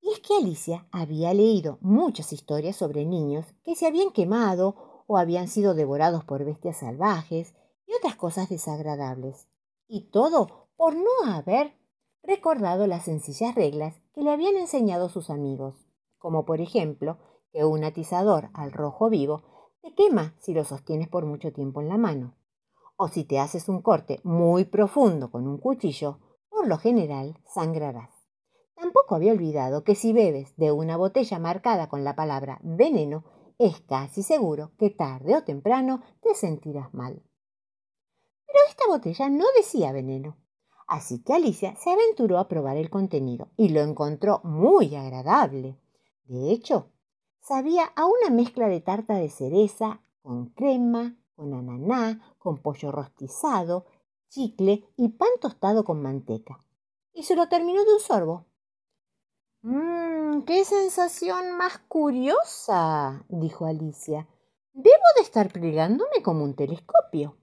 Y 0.00 0.12
es 0.12 0.20
que 0.20 0.36
Alicia 0.36 0.86
había 0.92 1.34
leído 1.34 1.78
muchas 1.80 2.32
historias 2.32 2.76
sobre 2.76 3.04
niños 3.04 3.44
que 3.64 3.74
se 3.74 3.88
habían 3.88 4.12
quemado 4.12 5.04
o 5.08 5.18
habían 5.18 5.48
sido 5.48 5.74
devorados 5.74 6.24
por 6.24 6.44
bestias 6.44 6.76
salvajes 6.76 7.54
y 7.88 7.94
otras 7.94 8.14
cosas 8.14 8.48
desagradables. 8.48 9.48
Y 9.88 10.10
todo 10.10 10.68
por 10.76 10.94
no 10.94 11.32
haber 11.34 11.72
recordado 12.22 12.86
las 12.86 13.04
sencillas 13.04 13.56
reglas 13.56 14.00
que 14.14 14.22
le 14.22 14.30
habían 14.30 14.56
enseñado 14.56 15.08
sus 15.08 15.28
amigos, 15.28 15.74
como 16.18 16.44
por 16.44 16.60
ejemplo 16.60 17.18
que 17.52 17.64
un 17.64 17.82
atizador 17.82 18.50
al 18.54 18.70
rojo 18.70 19.10
vivo 19.10 19.42
te 19.82 19.92
quema 19.94 20.36
si 20.38 20.54
lo 20.54 20.64
sostienes 20.64 21.08
por 21.08 21.26
mucho 21.26 21.52
tiempo 21.52 21.80
en 21.80 21.88
la 21.88 21.98
mano, 21.98 22.36
o 23.02 23.08
si 23.08 23.24
te 23.24 23.40
haces 23.40 23.68
un 23.68 23.82
corte 23.82 24.20
muy 24.22 24.64
profundo 24.64 25.32
con 25.32 25.48
un 25.48 25.58
cuchillo, 25.58 26.20
por 26.48 26.68
lo 26.68 26.78
general 26.78 27.36
sangrarás. 27.52 28.10
Tampoco 28.76 29.16
había 29.16 29.32
olvidado 29.32 29.82
que 29.82 29.96
si 29.96 30.12
bebes 30.12 30.56
de 30.56 30.70
una 30.70 30.96
botella 30.96 31.40
marcada 31.40 31.88
con 31.88 32.04
la 32.04 32.14
palabra 32.14 32.60
veneno, 32.62 33.24
es 33.58 33.80
casi 33.80 34.22
seguro 34.22 34.70
que 34.78 34.90
tarde 34.90 35.36
o 35.36 35.42
temprano 35.42 36.00
te 36.22 36.36
sentirás 36.36 36.94
mal. 36.94 37.20
pero 38.46 38.58
esta 38.68 38.86
botella 38.86 39.28
no 39.30 39.46
decía 39.56 39.90
veneno. 39.90 40.36
Así 40.86 41.24
que 41.24 41.32
Alicia 41.32 41.74
se 41.76 41.90
aventuró 41.90 42.38
a 42.38 42.46
probar 42.46 42.76
el 42.76 42.88
contenido 42.88 43.48
y 43.56 43.70
lo 43.70 43.80
encontró 43.80 44.42
muy 44.44 44.94
agradable. 44.94 45.76
De 46.24 46.52
hecho, 46.52 46.92
sabía 47.40 47.84
a 47.96 48.06
una 48.06 48.30
mezcla 48.30 48.68
de 48.68 48.80
tarta 48.80 49.14
de 49.14 49.28
cereza 49.28 50.02
con 50.22 50.50
crema, 50.50 51.16
con 51.34 51.54
ananá, 51.54 52.34
con 52.38 52.58
pollo 52.58 52.92
rostizado, 52.92 53.86
chicle 54.28 54.84
y 54.96 55.08
pan 55.08 55.28
tostado 55.40 55.84
con 55.84 56.02
manteca. 56.02 56.64
Y 57.12 57.24
se 57.24 57.36
lo 57.36 57.48
terminó 57.48 57.84
de 57.84 57.94
un 57.94 58.00
sorbo. 58.00 58.46
Mmm, 59.62 60.42
qué 60.42 60.64
sensación 60.64 61.56
más 61.56 61.78
curiosa, 61.88 63.24
dijo 63.28 63.66
Alicia. 63.66 64.26
Debo 64.72 65.04
de 65.16 65.22
estar 65.22 65.52
plegándome 65.52 66.22
como 66.22 66.44
un 66.44 66.54
telescopio. 66.54 67.36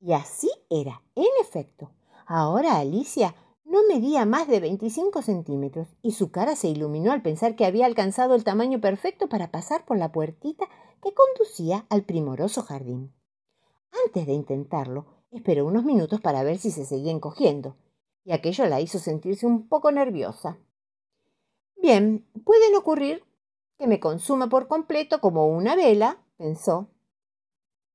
Y 0.00 0.12
así 0.12 0.50
era, 0.68 1.02
en 1.14 1.28
efecto. 1.40 1.92
Ahora 2.26 2.78
Alicia 2.78 3.34
no 3.64 3.80
medía 3.86 4.24
más 4.24 4.48
de 4.48 4.60
25 4.60 5.22
centímetros 5.22 5.88
y 6.02 6.12
su 6.12 6.30
cara 6.30 6.56
se 6.56 6.68
iluminó 6.68 7.12
al 7.12 7.22
pensar 7.22 7.54
que 7.54 7.66
había 7.66 7.86
alcanzado 7.86 8.34
el 8.34 8.44
tamaño 8.44 8.80
perfecto 8.80 9.28
para 9.28 9.50
pasar 9.50 9.84
por 9.84 9.98
la 9.98 10.10
puertita 10.10 10.66
que 11.02 11.14
conducía 11.14 11.86
al 11.88 12.04
primoroso 12.04 12.62
jardín. 12.62 13.12
Antes 14.04 14.26
de 14.26 14.32
intentarlo, 14.32 15.06
esperó 15.30 15.66
unos 15.66 15.84
minutos 15.84 16.20
para 16.20 16.42
ver 16.42 16.58
si 16.58 16.70
se 16.70 16.84
seguía 16.84 17.12
encogiendo, 17.12 17.76
y 18.24 18.32
aquello 18.32 18.66
la 18.66 18.80
hizo 18.80 18.98
sentirse 18.98 19.46
un 19.46 19.68
poco 19.68 19.90
nerviosa. 19.90 20.58
Bien, 21.76 22.26
pueden 22.44 22.74
ocurrir 22.76 23.24
que 23.78 23.86
me 23.86 24.00
consuma 24.00 24.48
por 24.48 24.68
completo 24.68 25.20
como 25.20 25.46
una 25.48 25.76
vela, 25.76 26.18
pensó. 26.36 26.88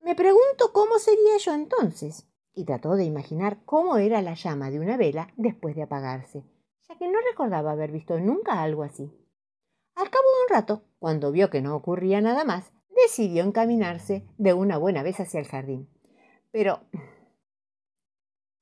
Me 0.02 0.16
pregunto 0.16 0.72
cómo 0.74 0.98
sería 1.00 1.38
yo 1.38 1.54
entonces, 1.54 2.28
y 2.56 2.66
trató 2.66 2.96
de 2.96 3.04
imaginar 3.04 3.64
cómo 3.66 3.98
era 3.98 4.22
la 4.22 4.34
llama 4.34 4.70
de 4.70 4.80
una 4.80 4.98
vela 4.98 5.30
después 5.38 5.76
de 5.76 5.84
apagarse, 5.84 6.44
ya 6.88 6.98
que 6.98 7.08
no 7.08 7.20
recordaba 7.22 7.72
haber 7.72 7.92
visto 7.92 8.20
nunca 8.20 8.62
algo 8.62 8.84
así. 8.84 9.12
Al 9.96 10.10
cabo 10.10 10.24
de 10.24 10.44
un 10.44 10.50
rato, 10.50 10.84
cuando 11.00 11.32
vio 11.32 11.50
que 11.50 11.62
no 11.62 11.76
ocurría 11.76 12.22
nada 12.22 12.44
más, 12.44 12.73
decidió 12.96 13.44
encaminarse 13.44 14.26
de 14.38 14.54
una 14.54 14.78
buena 14.78 15.04
vez 15.04 15.20
hacia 15.20 15.40
el 15.40 15.48
jardín. 15.48 15.90
Pero... 16.52 16.82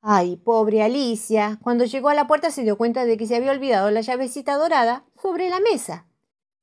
Ay, 0.02 0.38
pobre 0.38 0.82
Alicia. 0.82 1.60
Cuando 1.62 1.86
llegó 1.86 2.10
a 2.10 2.16
la 2.16 2.28
puerta 2.28 2.50
se 2.50 2.64
dio 2.64 2.78
cuenta 2.78 3.06
de 3.06 3.18
que 3.18 3.28
se 3.28 3.36
había 3.36 3.52
olvidado 3.52 3.92
la 3.92 4.02
llavecita 4.02 4.56
dorada 4.56 5.06
sobre 5.22 5.50
la 5.50 5.60
mesa. 5.60 6.08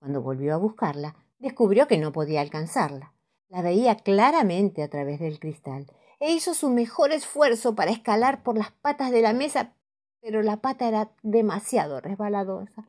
Cuando 0.00 0.22
volvió 0.22 0.54
a 0.54 0.58
buscarla, 0.58 1.16
descubrió 1.38 1.87
que 1.87 1.98
no 1.98 2.12
podía 2.12 2.40
alcanzarla. 2.40 3.14
La 3.48 3.62
veía 3.62 3.96
claramente 3.96 4.82
a 4.82 4.88
través 4.88 5.20
del 5.20 5.38
cristal 5.38 5.87
e 6.20 6.32
hizo 6.32 6.54
su 6.54 6.68
mejor 6.68 7.12
esfuerzo 7.12 7.75
para 7.75 7.90
escalar 7.90 8.42
por 8.42 8.58
las 8.58 8.72
patas 8.72 9.10
de 9.10 9.22
la 9.22 9.32
mesa, 9.32 9.75
pero 10.20 10.42
la 10.42 10.58
pata 10.58 10.88
era 10.88 11.12
demasiado 11.22 12.00
resbaladosa. 12.00 12.88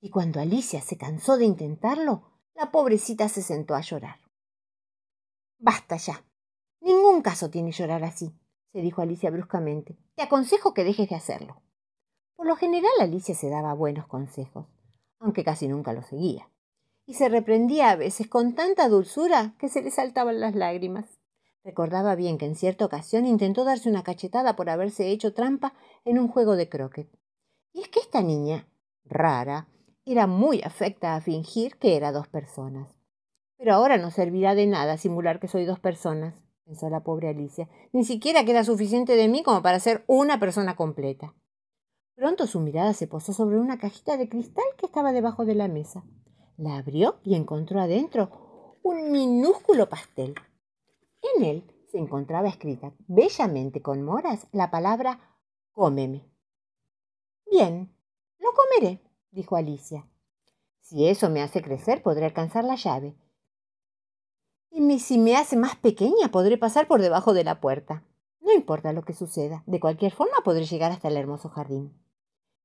Y 0.00 0.10
cuando 0.10 0.40
Alicia 0.40 0.80
se 0.80 0.96
cansó 0.96 1.36
de 1.36 1.44
intentarlo, 1.44 2.31
la 2.54 2.70
pobrecita 2.70 3.28
se 3.28 3.42
sentó 3.42 3.74
a 3.74 3.80
llorar. 3.80 4.20
Basta 5.58 5.96
ya. 5.96 6.24
Ningún 6.80 7.22
caso 7.22 7.50
tiene 7.50 7.72
llorar 7.72 8.04
así, 8.04 8.34
se 8.72 8.80
dijo 8.80 9.02
Alicia 9.02 9.30
bruscamente. 9.30 9.96
Te 10.16 10.22
aconsejo 10.22 10.74
que 10.74 10.84
dejes 10.84 11.08
de 11.08 11.16
hacerlo. 11.16 11.62
Por 12.34 12.46
lo 12.46 12.56
general 12.56 12.92
Alicia 13.00 13.34
se 13.34 13.48
daba 13.48 13.74
buenos 13.74 14.06
consejos, 14.06 14.66
aunque 15.20 15.44
casi 15.44 15.68
nunca 15.68 15.92
los 15.92 16.06
seguía, 16.06 16.50
y 17.06 17.14
se 17.14 17.28
reprendía 17.28 17.90
a 17.90 17.96
veces 17.96 18.26
con 18.26 18.54
tanta 18.54 18.88
dulzura 18.88 19.54
que 19.58 19.68
se 19.68 19.82
le 19.82 19.90
saltaban 19.90 20.40
las 20.40 20.54
lágrimas. 20.54 21.20
Recordaba 21.62 22.16
bien 22.16 22.38
que 22.38 22.46
en 22.46 22.56
cierta 22.56 22.84
ocasión 22.84 23.26
intentó 23.26 23.62
darse 23.62 23.88
una 23.88 24.02
cachetada 24.02 24.56
por 24.56 24.68
haberse 24.68 25.08
hecho 25.10 25.32
trampa 25.32 25.74
en 26.04 26.18
un 26.18 26.26
juego 26.26 26.56
de 26.56 26.68
croquet. 26.68 27.08
Y 27.72 27.82
es 27.82 27.88
que 27.88 28.00
esta 28.00 28.22
niña, 28.22 28.66
rara, 29.04 29.68
era 30.04 30.26
muy 30.26 30.62
afecta 30.62 31.14
a 31.14 31.20
fingir 31.20 31.76
que 31.76 31.96
era 31.96 32.12
dos 32.12 32.28
personas. 32.28 32.88
Pero 33.56 33.74
ahora 33.74 33.96
no 33.96 34.10
servirá 34.10 34.54
de 34.54 34.66
nada 34.66 34.96
simular 34.98 35.38
que 35.38 35.48
soy 35.48 35.64
dos 35.64 35.78
personas, 35.78 36.34
pensó 36.64 36.90
la 36.90 37.04
pobre 37.04 37.28
Alicia. 37.28 37.68
Ni 37.92 38.04
siquiera 38.04 38.44
queda 38.44 38.64
suficiente 38.64 39.14
de 39.14 39.28
mí 39.28 39.42
como 39.42 39.62
para 39.62 39.78
ser 39.78 40.04
una 40.06 40.40
persona 40.40 40.74
completa. 40.74 41.34
Pronto 42.14 42.46
su 42.46 42.60
mirada 42.60 42.92
se 42.92 43.06
posó 43.06 43.32
sobre 43.32 43.58
una 43.58 43.78
cajita 43.78 44.16
de 44.16 44.28
cristal 44.28 44.64
que 44.76 44.86
estaba 44.86 45.12
debajo 45.12 45.44
de 45.44 45.54
la 45.54 45.68
mesa. 45.68 46.04
La 46.56 46.76
abrió 46.76 47.20
y 47.24 47.34
encontró 47.34 47.80
adentro 47.80 48.78
un 48.82 49.12
minúsculo 49.12 49.88
pastel. 49.88 50.34
En 51.36 51.44
él 51.44 51.64
se 51.90 51.98
encontraba 51.98 52.48
escrita 52.48 52.92
bellamente 53.06 53.80
con 53.80 54.02
moras 54.02 54.46
la 54.52 54.70
palabra 54.70 55.20
cómeme. 55.72 56.28
Bien, 57.50 57.94
lo 58.38 58.50
comeré, 58.52 59.00
dijo 59.32 59.56
Alicia. 59.56 60.06
Si 60.80 61.08
eso 61.08 61.30
me 61.30 61.42
hace 61.42 61.62
crecer, 61.62 62.02
podré 62.02 62.26
alcanzar 62.26 62.64
la 62.64 62.76
llave. 62.76 63.16
Y 64.70 64.98
si 65.00 65.18
me 65.18 65.36
hace 65.36 65.56
más 65.56 65.76
pequeña, 65.76 66.30
podré 66.30 66.58
pasar 66.58 66.86
por 66.86 67.00
debajo 67.00 67.34
de 67.34 67.44
la 67.44 67.60
puerta. 67.60 68.04
No 68.40 68.52
importa 68.52 68.92
lo 68.92 69.02
que 69.02 69.14
suceda, 69.14 69.62
de 69.66 69.80
cualquier 69.80 70.12
forma 70.12 70.36
podré 70.44 70.64
llegar 70.64 70.92
hasta 70.92 71.08
el 71.08 71.16
hermoso 71.16 71.48
jardín. 71.48 71.92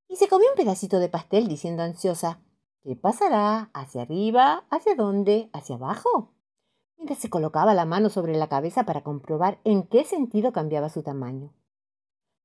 Y 0.07 0.15
se 0.15 0.27
comió 0.27 0.49
un 0.49 0.55
pedacito 0.55 0.99
de 0.99 1.09
pastel 1.09 1.47
diciendo 1.47 1.83
ansiosa, 1.83 2.41
¿qué 2.83 2.95
pasará? 2.95 3.69
¿Hacia 3.73 4.03
arriba? 4.03 4.65
¿Hacia 4.69 4.95
dónde? 4.95 5.49
¿Hacia 5.53 5.75
abajo? 5.75 6.33
Mientras 6.97 7.19
se 7.19 7.29
colocaba 7.29 7.73
la 7.73 7.85
mano 7.85 8.09
sobre 8.09 8.35
la 8.35 8.49
cabeza 8.49 8.85
para 8.85 9.03
comprobar 9.03 9.59
en 9.63 9.83
qué 9.83 10.03
sentido 10.03 10.51
cambiaba 10.51 10.89
su 10.89 11.03
tamaño. 11.03 11.53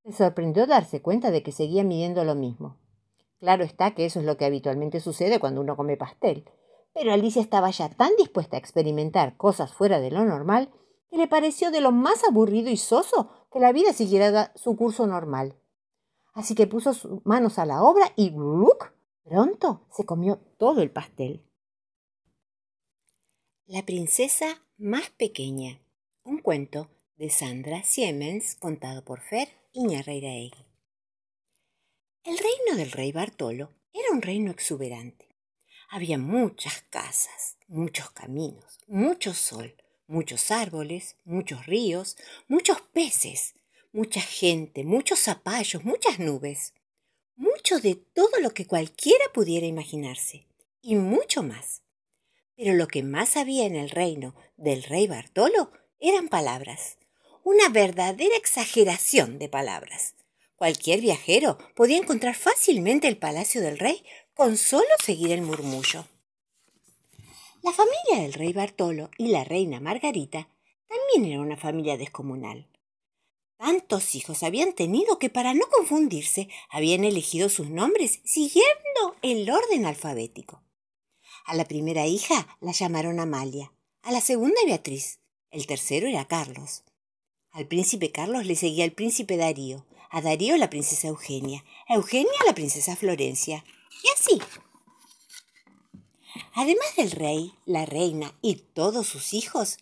Se 0.05 0.13
sorprendió 0.13 0.67
darse 0.67 1.01
cuenta 1.01 1.31
de 1.31 1.43
que 1.43 1.53
seguía 1.53 1.85
midiendo 1.85 2.25
lo 2.25 2.35
mismo. 2.35 2.77
Claro 3.43 3.65
está 3.65 3.93
que 3.93 4.05
eso 4.05 4.21
es 4.21 4.25
lo 4.25 4.37
que 4.37 4.45
habitualmente 4.45 5.01
sucede 5.01 5.41
cuando 5.41 5.61
uno 5.61 5.75
come 5.75 5.97
pastel, 5.97 6.49
pero 6.95 7.13
Alicia 7.13 7.43
estaba 7.43 7.73
ya 7.73 7.89
tan 7.89 8.15
dispuesta 8.17 8.55
a 8.55 8.61
experimentar 8.61 9.37
cosas 9.37 9.75
fuera 9.75 9.99
de 9.99 10.13
lo 10.13 10.25
normal 10.25 10.71
que 11.11 11.17
le 11.17 11.27
pareció 11.27 11.73
de 11.73 11.81
lo 11.81 11.91
más 11.91 12.23
aburrido 12.23 12.71
y 12.71 12.77
soso 12.77 13.49
que 13.51 13.59
la 13.59 13.73
vida 13.73 13.93
siguiera 13.93 14.53
su 14.55 14.77
curso 14.77 15.09
normal. 15.09 15.57
Así 16.35 16.55
que 16.55 16.69
puso 16.69 16.95
sus 16.95 17.27
manos 17.27 17.59
a 17.59 17.67
la 17.67 17.83
obra 17.83 18.13
y 18.15 18.31
¡gluc! 18.31 18.93
pronto 19.25 19.89
se 19.91 20.07
comió 20.07 20.37
todo 20.57 20.81
el 20.81 20.93
pastel. 20.93 21.45
La 23.67 23.85
princesa 23.85 24.63
más 24.79 25.11
pequeña. 25.11 25.81
Un 26.23 26.39
cuento 26.39 26.91
de 27.17 27.29
Sandra 27.29 27.83
Siemens 27.83 28.55
contado 28.55 29.05
por 29.05 29.21
Fer 29.21 29.49
Iñarreiraegui. 29.73 30.72
El 32.25 32.39
reino 32.39 32.77
del 32.77 32.93
rey 32.93 33.11
Bartolo 33.11 33.73
era 33.93 34.13
un 34.13 34.23
reino 34.23 34.53
exuberante. 34.53 35.27
Había 35.91 36.19
muchas 36.19 36.83
casas, 36.89 37.57
muchos 37.67 38.13
caminos, 38.13 38.79
mucho 38.87 39.35
sol, 39.35 39.75
muchos 40.07 40.53
árboles, 40.53 41.17
muchos 41.25 41.67
ríos, 41.67 42.17
muchos 42.47 42.81
peces, 42.81 43.55
mucha 43.91 44.21
gente, 44.21 44.85
muchos 44.85 45.19
zapallos, 45.19 45.85
muchas 45.85 46.21
nubes, 46.21 46.75
mucho 47.35 47.81
de 47.81 47.97
todo 47.97 48.39
lo 48.41 48.55
que 48.55 48.69
cualquiera 48.69 49.25
pudiera 49.35 49.67
imaginarse, 49.67 50.47
y 50.81 50.95
mucho 50.95 51.43
más. 51.43 51.83
Pero 52.55 52.75
lo 52.75 52.87
que 52.87 53.03
más 53.03 53.37
había 53.37 53.67
en 53.67 53.75
el 53.75 53.91
reino 53.91 54.37
del 54.57 54.85
rey 54.85 55.09
Bartolo 55.09 55.73
eran 55.99 56.29
palabras, 56.29 56.99
una 57.43 57.69
verdadera 57.69 58.37
exageración 58.37 59.41
de 59.41 59.49
palabras. 59.49 60.15
Cualquier 60.63 61.01
viajero 61.01 61.59
podía 61.75 61.97
encontrar 61.97 62.37
fácilmente 62.37 63.09
el 63.09 63.17
palacio 63.17 63.61
del 63.61 63.81
rey 63.81 64.05
con 64.33 64.57
solo 64.57 64.87
seguir 65.05 65.33
el 65.33 65.43
murmullo. 65.43 66.07
La 67.63 67.73
familia 67.73 68.23
del 68.23 68.33
rey 68.33 68.53
Bartolo 68.53 69.11
y 69.19 69.33
la 69.33 69.43
reina 69.43 69.81
Margarita 69.81 70.49
también 70.87 71.33
era 71.33 71.43
una 71.43 71.57
familia 71.57 71.97
descomunal. 71.97 72.69
Tantos 73.57 74.15
hijos 74.15 74.45
habían 74.45 74.73
tenido 74.73 75.19
que 75.19 75.31
para 75.31 75.53
no 75.53 75.67
confundirse 75.67 76.49
habían 76.71 77.03
elegido 77.03 77.49
sus 77.49 77.69
nombres 77.69 78.21
siguiendo 78.25 79.17
el 79.23 79.51
orden 79.51 79.85
alfabético. 79.85 80.63
A 81.45 81.57
la 81.57 81.65
primera 81.65 82.07
hija 82.07 82.57
la 82.61 82.71
llamaron 82.71 83.19
Amalia, 83.19 83.73
a 84.03 84.13
la 84.13 84.21
segunda 84.21 84.61
Beatriz, 84.65 85.19
el 85.51 85.67
tercero 85.67 86.07
era 86.07 86.29
Carlos. 86.29 86.85
Al 87.51 87.67
príncipe 87.67 88.13
Carlos 88.13 88.47
le 88.47 88.55
seguía 88.55 88.85
el 88.85 88.93
príncipe 88.93 89.37
Darío, 89.37 89.85
a 90.13 90.21
Darío 90.21 90.57
la 90.59 90.71
princesa 90.71 91.09
Eugenia, 91.09 91.65
a 91.89 91.95
Eugenia 91.95 92.31
la 92.47 92.55
princesa 92.55 92.95
Florencia, 92.95 93.65
y 94.05 94.09
así. 94.09 94.39
Además 96.55 96.87
del 96.97 97.11
rey, 97.11 97.55
la 97.65 97.87
reina 97.87 98.35
y 98.43 98.57
todos 98.57 99.07
sus 99.07 99.33
hijos, 99.33 99.79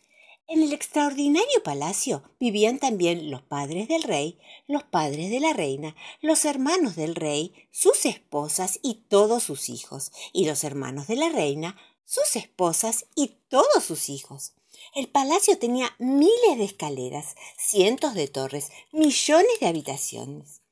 en 0.46 0.62
el 0.62 0.72
extraordinario 0.72 1.62
palacio 1.64 2.22
vivían 2.38 2.78
también 2.78 3.30
los 3.30 3.42
padres 3.42 3.88
del 3.88 4.04
rey, 4.04 4.38
los 4.66 4.84
padres 4.84 5.30
de 5.30 5.40
la 5.40 5.52
reina, 5.52 5.96
los 6.20 6.44
hermanos 6.44 6.96
del 6.96 7.16
rey, 7.16 7.52
sus 7.72 8.06
esposas 8.06 8.78
y 8.82 9.06
todos 9.08 9.42
sus 9.42 9.68
hijos, 9.68 10.12
y 10.32 10.46
los 10.46 10.62
hermanos 10.64 11.08
de 11.08 11.16
la 11.16 11.28
reina, 11.28 11.76
sus 12.04 12.36
esposas 12.36 13.06
y 13.14 13.36
todos 13.48 13.84
sus 13.84 14.08
hijos. 14.08 14.52
El 14.94 15.08
palacio 15.08 15.58
tenía 15.58 15.94
miles 15.98 16.58
de 16.58 16.64
escaleras, 16.64 17.36
cientos 17.58 18.14
de 18.14 18.28
torres, 18.28 18.70
millones 18.92 19.60
de 19.60 19.68
habitaciones. 19.68 20.62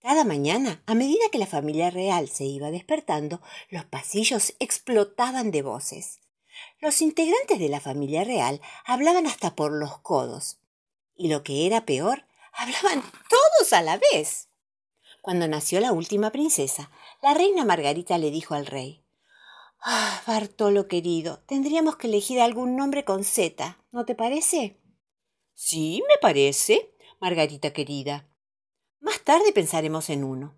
Cada 0.00 0.24
mañana, 0.24 0.82
a 0.86 0.94
medida 0.94 1.28
que 1.30 1.38
la 1.38 1.46
familia 1.46 1.90
real 1.90 2.28
se 2.28 2.44
iba 2.44 2.70
despertando, 2.70 3.40
los 3.68 3.84
pasillos 3.84 4.54
explotaban 4.58 5.50
de 5.50 5.62
voces. 5.62 6.20
Los 6.80 7.02
integrantes 7.02 7.58
de 7.58 7.68
la 7.68 7.80
familia 7.80 8.24
real 8.24 8.60
hablaban 8.84 9.26
hasta 9.26 9.54
por 9.54 9.72
los 9.72 9.98
codos. 9.98 10.58
Y 11.14 11.28
lo 11.28 11.42
que 11.42 11.66
era 11.66 11.84
peor, 11.84 12.24
hablaban 12.52 13.02
todos 13.28 13.72
a 13.72 13.82
la 13.82 14.00
vez. 14.12 14.48
Cuando 15.22 15.46
nació 15.48 15.80
la 15.80 15.92
última 15.92 16.30
princesa, 16.30 16.90
la 17.22 17.34
reina 17.34 17.64
Margarita 17.64 18.16
le 18.16 18.30
dijo 18.30 18.54
al 18.54 18.66
rey 18.66 19.04
Ah, 19.82 20.22
Bartolo 20.26 20.88
querido, 20.88 21.38
tendríamos 21.46 21.96
que 21.96 22.06
elegir 22.06 22.40
algún 22.40 22.76
nombre 22.76 23.04
con 23.06 23.24
Z, 23.24 23.78
¿no 23.92 24.04
te 24.04 24.14
parece? 24.14 24.78
Sí, 25.54 26.02
me 26.06 26.18
parece, 26.20 26.94
Margarita 27.18 27.72
querida. 27.72 28.28
Más 29.00 29.24
tarde 29.24 29.52
pensaremos 29.52 30.10
en 30.10 30.24
uno. 30.24 30.54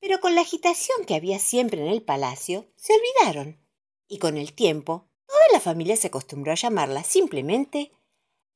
Pero 0.00 0.18
con 0.18 0.34
la 0.34 0.40
agitación 0.40 1.04
que 1.06 1.14
había 1.14 1.38
siempre 1.38 1.80
en 1.80 1.86
el 1.86 2.02
palacio, 2.02 2.66
se 2.76 2.92
olvidaron. 2.92 3.60
Y 4.08 4.18
con 4.18 4.36
el 4.36 4.52
tiempo, 4.52 5.08
toda 5.26 5.42
la 5.52 5.60
familia 5.60 5.96
se 5.96 6.08
acostumbró 6.08 6.50
a 6.50 6.56
llamarla 6.56 7.04
simplemente 7.04 7.92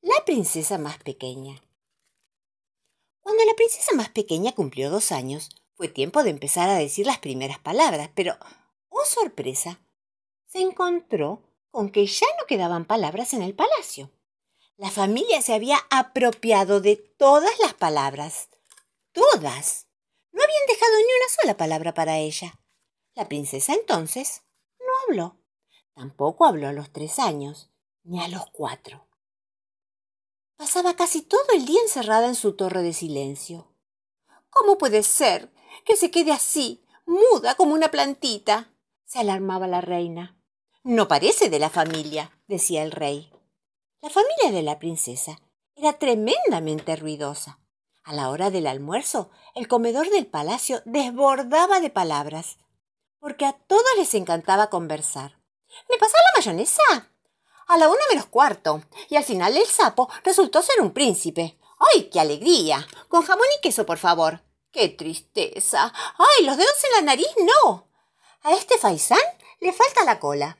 la 0.01 0.25
princesa 0.25 0.77
más 0.77 0.97
pequeña. 0.99 1.63
Cuando 3.21 3.43
la 3.45 3.53
princesa 3.53 3.95
más 3.95 4.09
pequeña 4.09 4.51
cumplió 4.51 4.89
dos 4.89 5.13
años, 5.13 5.49
fue 5.75 5.87
tiempo 5.87 6.23
de 6.23 6.31
empezar 6.31 6.69
a 6.69 6.75
decir 6.75 7.05
las 7.05 7.19
primeras 7.19 7.59
palabras, 7.59 8.09
pero 8.13 8.37
oh 8.99 9.05
sorpresa, 9.05 9.79
se 10.45 10.59
encontró 10.59 11.41
con 11.71 11.91
que 11.91 12.05
ya 12.05 12.27
no 12.39 12.45
quedaban 12.47 12.85
palabras 12.85 13.33
en 13.33 13.41
el 13.41 13.55
palacio. 13.55 14.11
La 14.77 14.89
familia 14.89 15.41
se 15.41 15.53
había 15.53 15.77
apropiado 15.89 16.81
de 16.81 16.95
todas 16.95 17.57
las 17.59 17.73
palabras. 17.73 18.49
Todas. 19.11 19.87
No 20.31 20.43
habían 20.43 20.65
dejado 20.67 20.97
ni 20.97 21.03
una 21.03 21.29
sola 21.41 21.57
palabra 21.57 21.93
para 21.93 22.17
ella. 22.17 22.59
La 23.15 23.27
princesa 23.27 23.73
entonces 23.73 24.43
no 24.79 24.87
habló. 25.07 25.37
Tampoco 25.93 26.45
habló 26.45 26.69
a 26.69 26.73
los 26.73 26.91
tres 26.93 27.19
años, 27.19 27.69
ni 28.03 28.23
a 28.23 28.29
los 28.29 28.49
cuatro. 28.51 29.05
Pasaba 30.55 30.95
casi 30.95 31.21
todo 31.21 31.51
el 31.53 31.65
día 31.65 31.81
encerrada 31.81 32.27
en 32.27 32.35
su 32.35 32.53
torre 32.53 32.81
de 32.81 32.93
silencio. 32.93 33.73
¿Cómo 34.49 34.77
puede 34.77 35.03
ser 35.03 35.51
que 35.85 35.95
se 35.95 36.09
quede 36.09 36.31
así, 36.31 36.85
muda 37.05 37.55
como 37.55 37.73
una 37.73 37.91
plantita? 37.91 38.73
Se 39.09 39.17
alarmaba 39.17 39.65
la 39.65 39.81
reina. 39.81 40.37
No 40.83 41.07
parece 41.07 41.49
de 41.49 41.57
la 41.57 41.71
familia, 41.71 42.31
decía 42.47 42.83
el 42.83 42.91
rey. 42.91 43.33
La 44.01 44.09
familia 44.09 44.51
de 44.51 44.61
la 44.61 44.77
princesa 44.77 45.41
era 45.75 45.93
tremendamente 45.93 46.95
ruidosa. 46.95 47.59
A 48.03 48.13
la 48.13 48.29
hora 48.29 48.51
del 48.51 48.67
almuerzo, 48.67 49.31
el 49.55 49.67
comedor 49.67 50.09
del 50.11 50.27
palacio 50.27 50.83
desbordaba 50.85 51.79
de 51.79 51.89
palabras, 51.89 52.59
porque 53.19 53.45
a 53.45 53.53
todos 53.53 53.83
les 53.97 54.13
encantaba 54.13 54.69
conversar. 54.69 55.39
¿Me 55.89 55.97
pasa 55.97 56.17
la 56.17 56.39
mayonesa? 56.39 57.11
A 57.67 57.77
la 57.77 57.89
una 57.89 58.01
menos 58.09 58.27
cuarto, 58.27 58.83
y 59.09 59.15
al 59.15 59.23
final 59.23 59.57
el 59.57 59.65
sapo 59.65 60.07
resultó 60.23 60.61
ser 60.61 60.81
un 60.81 60.91
príncipe. 60.91 61.57
¡Ay, 61.93 62.09
qué 62.11 62.19
alegría! 62.19 62.87
Con 63.07 63.23
jamón 63.23 63.47
y 63.57 63.61
queso, 63.61 63.87
por 63.87 63.97
favor. 63.97 64.41
¡Qué 64.71 64.89
tristeza! 64.89 65.91
¡Ay, 66.17 66.45
los 66.45 66.57
dedos 66.57 66.83
en 66.83 66.95
la 66.97 67.11
nariz 67.11 67.29
no! 67.39 67.88
A 68.41 68.53
este 68.53 68.77
faisán 68.77 69.19
le 69.59 69.73
falta 69.73 70.05
la 70.05 70.19
cola. 70.19 70.57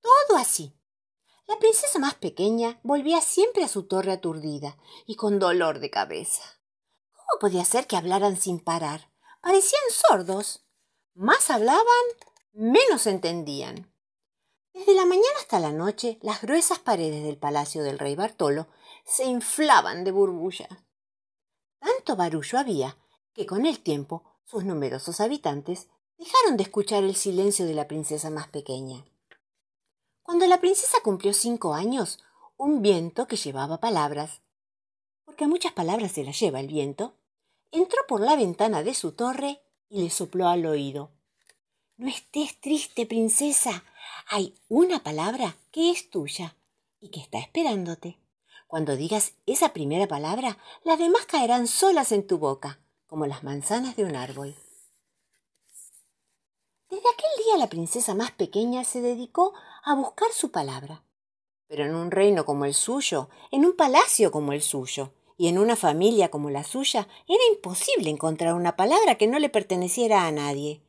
Todo 0.00 0.38
así. 0.38 0.72
La 1.46 1.58
princesa 1.58 1.98
más 1.98 2.14
pequeña 2.14 2.80
volvía 2.82 3.20
siempre 3.20 3.64
a 3.64 3.68
su 3.68 3.82
torre 3.84 4.12
aturdida 4.12 4.78
y 5.06 5.16
con 5.16 5.38
dolor 5.38 5.78
de 5.80 5.90
cabeza. 5.90 6.42
¿Cómo 7.12 7.40
podía 7.40 7.64
ser 7.64 7.86
que 7.86 7.96
hablaran 7.96 8.40
sin 8.40 8.60
parar? 8.60 9.10
Parecían 9.40 9.82
sordos. 9.90 10.64
Más 11.14 11.50
hablaban, 11.50 11.84
menos 12.52 13.06
entendían. 13.06 13.92
Desde 14.72 14.94
la 14.94 15.06
mañana 15.06 15.38
hasta 15.38 15.60
la 15.60 15.70
noche, 15.72 16.18
las 16.22 16.40
gruesas 16.40 16.78
paredes 16.78 17.24
del 17.24 17.36
palacio 17.36 17.82
del 17.82 17.98
rey 17.98 18.16
Bartolo 18.16 18.68
se 19.04 19.24
inflaban 19.24 20.04
de 20.04 20.12
burbullas. 20.12 20.70
Tanto 21.78 22.16
barullo 22.16 22.58
había 22.58 22.96
que 23.34 23.46
con 23.46 23.66
el 23.66 23.80
tiempo 23.80 24.24
sus 24.44 24.64
numerosos 24.64 25.20
habitantes 25.20 25.88
dejaron 26.18 26.56
de 26.56 26.62
escuchar 26.62 27.04
el 27.04 27.16
silencio 27.16 27.66
de 27.66 27.74
la 27.74 27.88
princesa 27.88 28.30
más 28.30 28.48
pequeña. 28.48 29.04
Cuando 30.22 30.46
la 30.46 30.60
princesa 30.60 30.98
cumplió 31.02 31.32
cinco 31.32 31.74
años, 31.74 32.18
un 32.56 32.82
viento 32.82 33.26
que 33.26 33.36
llevaba 33.36 33.80
palabras, 33.80 34.40
porque 35.24 35.44
a 35.44 35.48
muchas 35.48 35.72
palabras 35.72 36.12
se 36.12 36.24
las 36.24 36.38
lleva 36.38 36.60
el 36.60 36.68
viento, 36.68 37.14
entró 37.72 37.98
por 38.06 38.20
la 38.20 38.36
ventana 38.36 38.82
de 38.82 38.94
su 38.94 39.12
torre 39.12 39.60
y 39.88 40.02
le 40.02 40.10
sopló 40.10 40.48
al 40.48 40.64
oído. 40.66 41.10
No 41.96 42.08
estés 42.08 42.60
triste, 42.60 43.06
princesa. 43.06 43.84
Hay 44.28 44.54
una 44.68 45.02
palabra 45.02 45.56
que 45.70 45.90
es 45.90 46.10
tuya 46.10 46.56
y 47.00 47.10
que 47.10 47.20
está 47.20 47.38
esperándote. 47.38 48.18
Cuando 48.66 48.96
digas 48.96 49.34
esa 49.46 49.72
primera 49.72 50.08
palabra, 50.08 50.58
las 50.82 50.98
demás 50.98 51.26
caerán 51.26 51.66
solas 51.66 52.12
en 52.12 52.26
tu 52.26 52.38
boca, 52.38 52.80
como 53.06 53.26
las 53.26 53.44
manzanas 53.44 53.94
de 53.94 54.04
un 54.04 54.16
árbol. 54.16 54.56
Desde 56.94 57.08
aquel 57.08 57.44
día 57.44 57.56
la 57.56 57.68
princesa 57.68 58.14
más 58.14 58.30
pequeña 58.30 58.84
se 58.84 59.00
dedicó 59.00 59.52
a 59.82 59.96
buscar 59.96 60.30
su 60.32 60.52
palabra. 60.52 61.02
Pero 61.66 61.84
en 61.84 61.92
un 61.92 62.12
reino 62.12 62.44
como 62.44 62.66
el 62.66 62.74
suyo, 62.74 63.28
en 63.50 63.64
un 63.64 63.74
palacio 63.74 64.30
como 64.30 64.52
el 64.52 64.62
suyo, 64.62 65.10
y 65.36 65.48
en 65.48 65.58
una 65.58 65.74
familia 65.74 66.30
como 66.30 66.50
la 66.50 66.62
suya, 66.62 67.08
era 67.26 67.42
imposible 67.52 68.10
encontrar 68.10 68.54
una 68.54 68.76
palabra 68.76 69.16
que 69.16 69.26
no 69.26 69.40
le 69.40 69.48
perteneciera 69.48 70.24
a 70.24 70.30
nadie. 70.30 70.82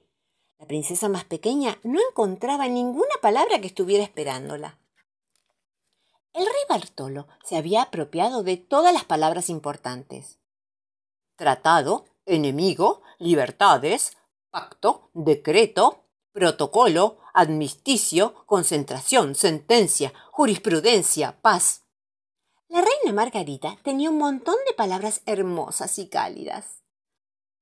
La 0.60 0.68
princesa 0.68 1.10
más 1.10 1.24
pequeña 1.24 1.80
no 1.82 2.00
encontraba 2.08 2.68
ninguna 2.68 3.16
palabra 3.20 3.60
que 3.60 3.68
estuviera 3.68 4.04
esperándola. 4.04 4.78
El 6.34 6.46
rey 6.46 6.64
Bartolo 6.70 7.26
se 7.44 7.58
había 7.58 7.82
apropiado 7.82 8.44
de 8.44 8.58
todas 8.58 8.94
las 8.94 9.06
palabras 9.06 9.50
importantes. 9.50 10.38
Tratado, 11.36 12.06
enemigo, 12.28 13.02
libertades, 13.18 14.16
pacto, 14.56 15.10
decreto, 15.14 16.06
protocolo, 16.32 17.18
admisticio, 17.34 18.46
concentración, 18.46 19.36
sentencia, 19.36 20.14
jurisprudencia, 20.32 21.42
paz. 21.42 21.84
La 22.70 22.80
reina 22.80 23.14
Margarita 23.14 23.78
tenía 23.84 24.10
un 24.10 24.18
montón 24.18 24.56
de 24.66 24.74
palabras 24.74 25.20
hermosas 25.26 26.00
y 26.00 26.08
cálidas. 26.08 26.84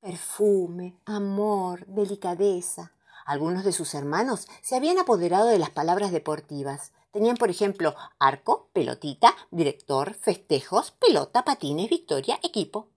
Perfume, 0.01 0.99
amor, 1.05 1.83
delicadeza. 1.87 2.91
Algunos 3.25 3.63
de 3.63 3.71
sus 3.71 3.95
hermanos 3.95 4.47
se 4.61 4.75
habían 4.75 4.99
apoderado 4.99 5.47
de 5.47 5.57
las 5.57 5.71
palabras 5.71 6.11
deportivas. 6.11 6.91
Tenían, 7.09 7.37
por 7.37 7.49
ejemplo, 7.49 7.95
arco, 8.19 8.69
pelotita, 8.71 9.35
director, 9.49 10.13
festejos, 10.13 10.91
pelota, 10.91 11.43
patines, 11.43 11.89
victoria, 11.89 12.39
equipo. 12.43 12.89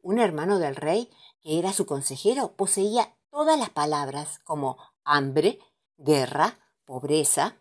Un 0.00 0.20
hermano 0.20 0.58
del 0.58 0.74
rey, 0.74 1.10
que 1.42 1.58
era 1.58 1.74
su 1.74 1.84
consejero, 1.84 2.52
poseía 2.52 3.12
todas 3.36 3.58
las 3.58 3.68
palabras 3.68 4.40
como 4.44 4.78
hambre, 5.04 5.58
guerra, 5.98 6.58
pobreza. 6.86 7.58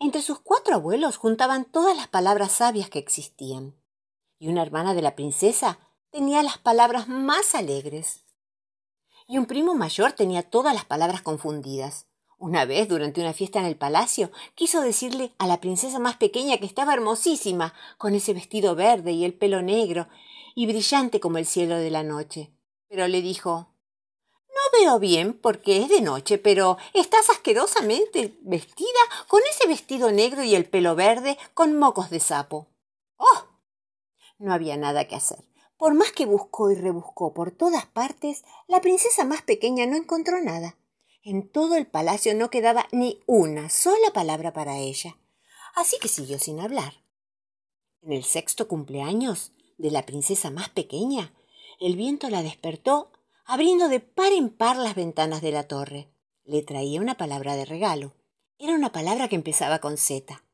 Entre 0.00 0.22
sus 0.22 0.40
cuatro 0.40 0.76
abuelos 0.76 1.18
juntaban 1.18 1.66
todas 1.66 1.94
las 1.94 2.08
palabras 2.08 2.52
sabias 2.52 2.88
que 2.88 2.98
existían. 2.98 3.76
Y 4.38 4.48
una 4.48 4.62
hermana 4.62 4.94
de 4.94 5.02
la 5.02 5.14
princesa 5.14 5.78
tenía 6.10 6.42
las 6.42 6.56
palabras 6.56 7.06
más 7.06 7.54
alegres. 7.54 8.24
Y 9.26 9.36
un 9.36 9.44
primo 9.44 9.74
mayor 9.74 10.12
tenía 10.12 10.42
todas 10.42 10.72
las 10.72 10.86
palabras 10.86 11.20
confundidas. 11.20 12.06
Una 12.38 12.64
vez, 12.64 12.88
durante 12.88 13.20
una 13.20 13.34
fiesta 13.34 13.58
en 13.58 13.66
el 13.66 13.76
palacio, 13.76 14.30
quiso 14.54 14.80
decirle 14.80 15.34
a 15.36 15.46
la 15.46 15.60
princesa 15.60 15.98
más 15.98 16.16
pequeña 16.16 16.56
que 16.56 16.64
estaba 16.64 16.94
hermosísima, 16.94 17.74
con 17.98 18.14
ese 18.14 18.32
vestido 18.32 18.74
verde 18.74 19.12
y 19.12 19.26
el 19.26 19.34
pelo 19.34 19.60
negro, 19.60 20.08
y 20.54 20.66
brillante 20.66 21.20
como 21.20 21.36
el 21.36 21.44
cielo 21.44 21.76
de 21.76 21.90
la 21.90 22.04
noche. 22.04 22.54
Pero 22.88 23.06
le 23.06 23.20
dijo 23.20 23.74
no 24.58 24.80
veo 24.80 24.98
bien 24.98 25.32
porque 25.32 25.78
es 25.82 25.88
de 25.88 26.00
noche, 26.00 26.38
pero 26.38 26.78
estás 26.94 27.30
asquerosamente 27.30 28.36
vestida 28.42 28.88
con 29.28 29.40
ese 29.50 29.68
vestido 29.68 30.10
negro 30.10 30.42
y 30.42 30.54
el 30.54 30.68
pelo 30.68 30.94
verde 30.94 31.38
con 31.54 31.78
mocos 31.78 32.10
de 32.10 32.20
sapo. 32.20 32.66
¡Oh! 33.16 33.44
No 34.38 34.52
había 34.52 34.76
nada 34.76 35.06
que 35.06 35.16
hacer. 35.16 35.44
Por 35.76 35.94
más 35.94 36.12
que 36.12 36.26
buscó 36.26 36.70
y 36.70 36.74
rebuscó 36.74 37.32
por 37.32 37.52
todas 37.52 37.86
partes, 37.86 38.44
la 38.66 38.80
princesa 38.80 39.24
más 39.24 39.42
pequeña 39.42 39.86
no 39.86 39.96
encontró 39.96 40.40
nada. 40.40 40.76
En 41.22 41.48
todo 41.48 41.76
el 41.76 41.86
palacio 41.86 42.34
no 42.34 42.50
quedaba 42.50 42.88
ni 42.90 43.20
una 43.26 43.68
sola 43.70 44.10
palabra 44.12 44.52
para 44.52 44.78
ella. 44.78 45.16
Así 45.74 45.98
que 46.00 46.08
siguió 46.08 46.38
sin 46.38 46.60
hablar. 46.60 46.94
En 48.02 48.12
el 48.12 48.24
sexto 48.24 48.66
cumpleaños 48.66 49.52
de 49.76 49.90
la 49.90 50.04
princesa 50.04 50.50
más 50.50 50.68
pequeña, 50.68 51.32
el 51.80 51.96
viento 51.96 52.28
la 52.28 52.42
despertó 52.42 53.12
abriendo 53.48 53.88
de 53.88 54.00
par 54.00 54.32
en 54.32 54.50
par 54.50 54.76
las 54.76 54.94
ventanas 54.94 55.40
de 55.40 55.52
la 55.52 55.66
torre. 55.66 56.06
Le 56.44 56.62
traía 56.62 57.00
una 57.00 57.16
palabra 57.16 57.56
de 57.56 57.64
regalo. 57.64 58.14
Era 58.58 58.74
una 58.74 58.92
palabra 58.92 59.28
que 59.28 59.36
empezaba 59.36 59.78
con 59.80 59.96
Z. 59.96 60.44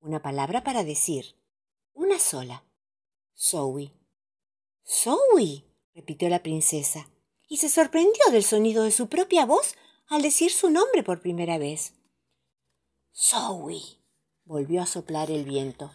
una 0.00 0.20
palabra 0.20 0.64
para 0.64 0.82
decir, 0.82 1.36
una 1.94 2.18
sola. 2.18 2.64
Zoe. 3.36 3.92
Zoe, 4.84 5.64
repitió 5.94 6.28
la 6.28 6.42
princesa, 6.42 7.08
y 7.48 7.58
se 7.58 7.68
sorprendió 7.68 8.24
del 8.32 8.42
sonido 8.42 8.82
de 8.82 8.90
su 8.90 9.08
propia 9.08 9.46
voz 9.46 9.76
al 10.08 10.22
decir 10.22 10.50
su 10.50 10.68
nombre 10.70 11.04
por 11.04 11.20
primera 11.20 11.58
vez. 11.58 11.94
Zoe, 13.14 13.80
volvió 14.44 14.82
a 14.82 14.86
soplar 14.86 15.30
el 15.30 15.44
viento. 15.44 15.92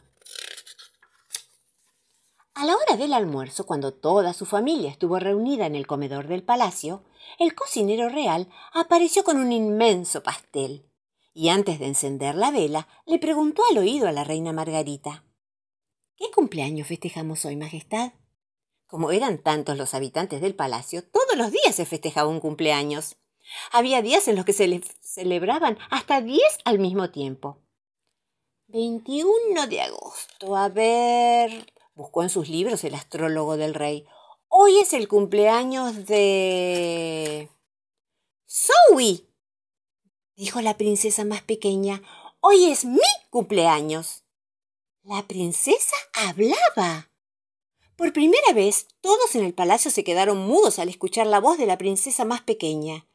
A 2.62 2.66
la 2.66 2.76
hora 2.76 2.96
del 2.96 3.14
almuerzo, 3.14 3.66
cuando 3.66 3.92
toda 3.92 4.34
su 4.34 4.46
familia 4.46 4.92
estuvo 4.92 5.18
reunida 5.18 5.66
en 5.66 5.74
el 5.74 5.88
comedor 5.88 6.28
del 6.28 6.44
palacio, 6.44 7.04
el 7.40 7.56
cocinero 7.56 8.08
real 8.08 8.50
apareció 8.72 9.24
con 9.24 9.38
un 9.38 9.52
inmenso 9.52 10.22
pastel, 10.22 10.86
y 11.34 11.50
antes 11.50 11.80
de 11.80 11.88
encender 11.88 12.36
la 12.36 12.52
vela, 12.52 12.88
le 13.08 13.18
preguntó 13.18 13.64
al 13.72 13.80
oído 13.80 14.08
a 14.08 14.12
la 14.12 14.24
reina 14.24 14.54
Margarita 14.54 15.24
¿Qué 16.16 16.30
cumpleaños 16.30 16.88
festejamos 16.88 17.46
hoy, 17.46 17.56
Majestad? 17.56 18.14
Como 18.86 19.10
eran 19.10 19.40
tantos 19.40 19.76
los 19.76 19.96
habitantes 19.96 20.40
del 20.40 20.54
palacio, 20.54 21.04
todos 21.04 21.36
los 21.36 21.52
días 21.52 21.74
se 21.74 21.88
festejaba 21.88 22.30
un 22.30 22.40
cumpleaños. 22.40 23.16
Había 23.72 24.04
días 24.04 24.28
en 24.28 24.36
los 24.36 24.46
que 24.46 24.54
se 24.54 24.82
celebraban 25.02 25.80
hasta 25.90 26.22
diez 26.22 26.60
al 26.64 26.78
mismo 26.78 27.10
tiempo. 27.10 27.58
21 28.68 29.66
de 29.66 29.82
agosto. 29.82 30.56
A 30.56 30.70
ver. 30.70 31.81
Buscó 32.02 32.24
en 32.24 32.32
sus 32.32 32.50
libros 32.50 32.84
el 32.84 32.96
astrólogo 32.96 33.58
del 33.58 33.76
rey. 33.76 34.08
Hoy 34.48 34.80
es 34.80 34.92
el 34.94 35.08
cumpleaños 35.08 36.08
de. 36.08 37.48
Zoe. 38.50 39.28
dijo 40.36 40.62
la 40.62 40.78
princesa 40.78 41.26
más 41.26 41.44
pequeña. 41.44 42.02
Hoy 42.40 42.72
es 42.72 42.86
mi 42.86 42.98
cumpleaños. 43.30 44.24
La 45.04 45.28
princesa 45.28 45.96
hablaba. 46.14 47.12
Por 47.96 48.12
primera 48.14 48.52
vez, 48.56 48.88
todos 49.02 49.36
en 49.36 49.46
el 49.46 49.54
palacio 49.54 49.92
se 49.92 50.04
quedaron 50.04 50.40
mudos 50.40 50.80
al 50.80 50.90
escuchar 50.90 51.28
la 51.28 51.40
voz 51.40 51.60
de 51.60 51.68
la 51.68 51.78
princesa 51.78 52.26
más 52.26 52.42
pequeña. 52.42 53.08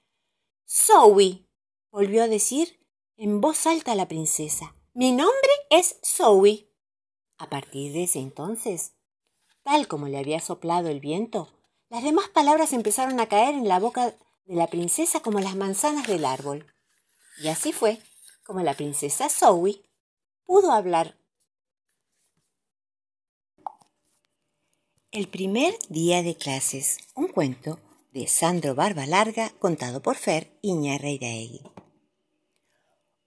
Zoe, 0.64 1.44
volvió 1.90 2.22
a 2.22 2.28
decir 2.28 2.78
en 3.16 3.40
voz 3.40 3.66
alta 3.66 3.96
la 3.96 4.06
princesa. 4.06 4.76
Mi 4.94 5.10
nombre 5.10 5.50
es 5.70 5.98
Zoe. 6.04 6.65
A 7.38 7.48
partir 7.48 7.92
de 7.92 8.04
ese 8.04 8.18
entonces, 8.18 8.92
tal 9.62 9.88
como 9.88 10.08
le 10.08 10.18
había 10.18 10.40
soplado 10.40 10.88
el 10.88 11.00
viento, 11.00 11.52
las 11.88 12.02
demás 12.02 12.28
palabras 12.28 12.72
empezaron 12.72 13.20
a 13.20 13.26
caer 13.26 13.54
en 13.54 13.68
la 13.68 13.78
boca 13.78 14.14
de 14.44 14.54
la 14.54 14.66
princesa 14.66 15.20
como 15.20 15.40
las 15.40 15.56
manzanas 15.56 16.06
del 16.06 16.24
árbol. 16.24 16.66
Y 17.38 17.48
así 17.48 17.72
fue 17.72 18.00
como 18.44 18.60
la 18.60 18.74
princesa 18.74 19.28
Zoe 19.28 19.82
pudo 20.44 20.72
hablar 20.72 21.16
El 25.16 25.28
primer 25.28 25.72
día 25.88 26.22
de 26.22 26.34
clases, 26.34 26.98
un 27.14 27.28
cuento 27.28 27.80
de 28.12 28.26
Sandro 28.26 28.74
Barba 28.74 29.06
Larga 29.06 29.48
contado 29.58 30.02
por 30.02 30.16
Fer 30.16 30.50
Iñarreiraegui. 30.60 31.62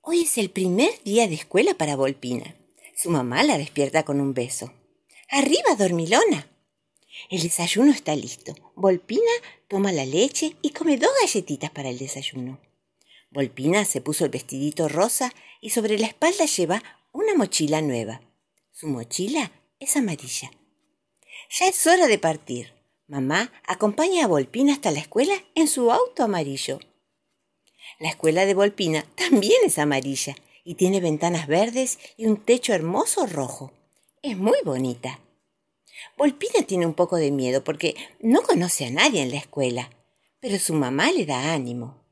Hoy 0.02 0.22
es 0.22 0.38
el 0.38 0.52
primer 0.52 0.92
día 1.04 1.28
de 1.28 1.34
escuela 1.34 1.74
para 1.74 1.96
Volpina. 1.96 2.59
Su 3.02 3.10
mamá 3.12 3.44
la 3.44 3.58
despierta 3.58 4.04
con 4.04 4.20
un 4.20 4.34
beso. 4.34 4.74
¡Arriba, 5.30 5.74
dormilona! 5.78 6.50
El 7.30 7.42
desayuno 7.42 7.94
está 7.94 8.14
listo. 8.14 8.54
Volpina 8.76 9.32
toma 9.70 9.94
la 9.94 10.06
leche 10.06 10.58
y 10.62 10.72
come 10.72 10.98
dos 10.98 11.10
galletitas 11.22 11.72
para 11.72 11.88
el 11.88 11.98
desayuno. 11.98 12.60
Volpina 13.32 13.86
se 13.86 14.02
puso 14.02 14.26
el 14.26 14.32
vestidito 14.32 14.90
rosa 14.90 15.32
y 15.62 15.70
sobre 15.70 15.98
la 15.98 16.08
espalda 16.08 16.44
lleva 16.44 16.84
una 17.14 17.36
mochila 17.36 17.82
nueva. 17.82 18.20
Su 18.74 18.88
mochila 18.88 19.50
es 19.80 19.96
amarilla. 19.96 20.52
Ya 21.58 21.68
es 21.70 21.88
hora 21.88 22.08
de 22.08 22.20
partir. 22.20 22.74
Mamá 23.08 23.54
acompaña 23.66 24.26
a 24.26 24.28
Volpina 24.28 24.74
hasta 24.74 24.92
la 24.92 25.00
escuela 25.00 25.36
en 25.56 25.70
su 25.70 25.90
auto 25.90 26.24
amarillo. 26.24 26.82
La 27.98 28.10
escuela 28.10 28.46
de 28.46 28.56
Volpina 28.56 29.06
también 29.16 29.62
es 29.64 29.80
amarilla 29.80 30.36
y 30.64 30.76
tiene 30.76 31.00
ventanas 31.00 31.48
verdes 31.48 32.00
y 32.18 32.26
un 32.26 32.38
techo 32.38 32.74
hermoso 32.74 33.26
rojo. 33.26 33.72
Es 34.22 34.38
muy 34.38 34.58
bonita. 34.64 35.20
Volpina 36.18 36.64
tiene 36.66 36.86
un 36.86 36.94
poco 36.94 37.18
de 37.18 37.32
miedo 37.32 37.64
porque 37.64 37.96
no 38.20 38.42
conoce 38.42 38.86
a 38.86 38.92
nadie 38.92 39.22
en 39.22 39.32
la 39.32 39.38
escuela, 39.38 39.90
pero 40.40 40.60
su 40.60 40.74
mamá 40.74 41.12
le 41.12 41.26
da 41.26 41.54
ánimo. 41.54 42.04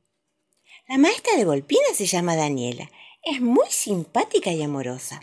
La 0.88 0.98
maestra 0.98 1.36
de 1.36 1.46
Volpina 1.46 1.88
se 1.94 2.06
llama 2.06 2.36
Daniela. 2.36 2.90
Es 3.24 3.42
muy 3.42 3.68
simpática 3.70 4.52
y 4.52 4.62
amorosa. 4.62 5.22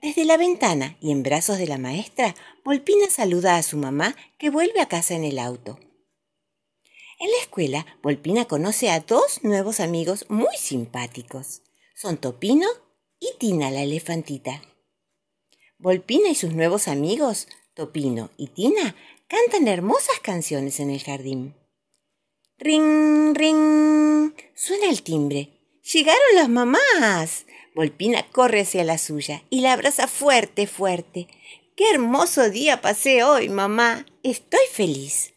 Desde 0.00 0.24
la 0.24 0.36
ventana 0.36 0.96
y 1.00 1.10
en 1.10 1.22
brazos 1.22 1.58
de 1.58 1.66
la 1.66 1.76
maestra, 1.76 2.34
Volpina 2.64 3.10
saluda 3.10 3.56
a 3.56 3.62
su 3.62 3.76
mamá 3.76 4.14
que 4.38 4.48
vuelve 4.48 4.80
a 4.80 4.86
casa 4.86 5.14
en 5.14 5.24
el 5.24 5.38
auto. 5.38 5.78
En 7.18 7.30
la 7.30 7.38
escuela, 7.42 7.84
Volpina 8.02 8.46
conoce 8.46 8.90
a 8.90 9.00
dos 9.00 9.42
nuevos 9.42 9.80
amigos 9.80 10.24
muy 10.28 10.56
simpáticos. 10.56 11.62
Son 12.00 12.16
Topino 12.16 12.66
y 13.18 13.28
Tina 13.38 13.70
la 13.70 13.82
elefantita. 13.82 14.62
Volpina 15.76 16.30
y 16.30 16.34
sus 16.34 16.54
nuevos 16.54 16.88
amigos, 16.88 17.46
Topino 17.74 18.30
y 18.38 18.46
Tina, 18.46 18.96
cantan 19.28 19.68
hermosas 19.68 20.18
canciones 20.22 20.80
en 20.80 20.88
el 20.88 21.02
jardín. 21.02 21.54
Ring, 22.56 23.36
ring. 23.36 24.32
Suena 24.54 24.88
el 24.88 25.02
timbre. 25.02 25.50
Llegaron 25.92 26.36
las 26.36 26.48
mamás. 26.48 27.44
Volpina 27.74 28.26
corre 28.32 28.62
hacia 28.62 28.82
la 28.82 28.96
suya 28.96 29.42
y 29.50 29.60
la 29.60 29.74
abraza 29.74 30.08
fuerte, 30.08 30.66
fuerte. 30.66 31.28
Qué 31.76 31.90
hermoso 31.90 32.48
día 32.48 32.80
pasé 32.80 33.24
hoy, 33.24 33.50
mamá. 33.50 34.06
Estoy 34.22 34.64
feliz. 34.72 35.34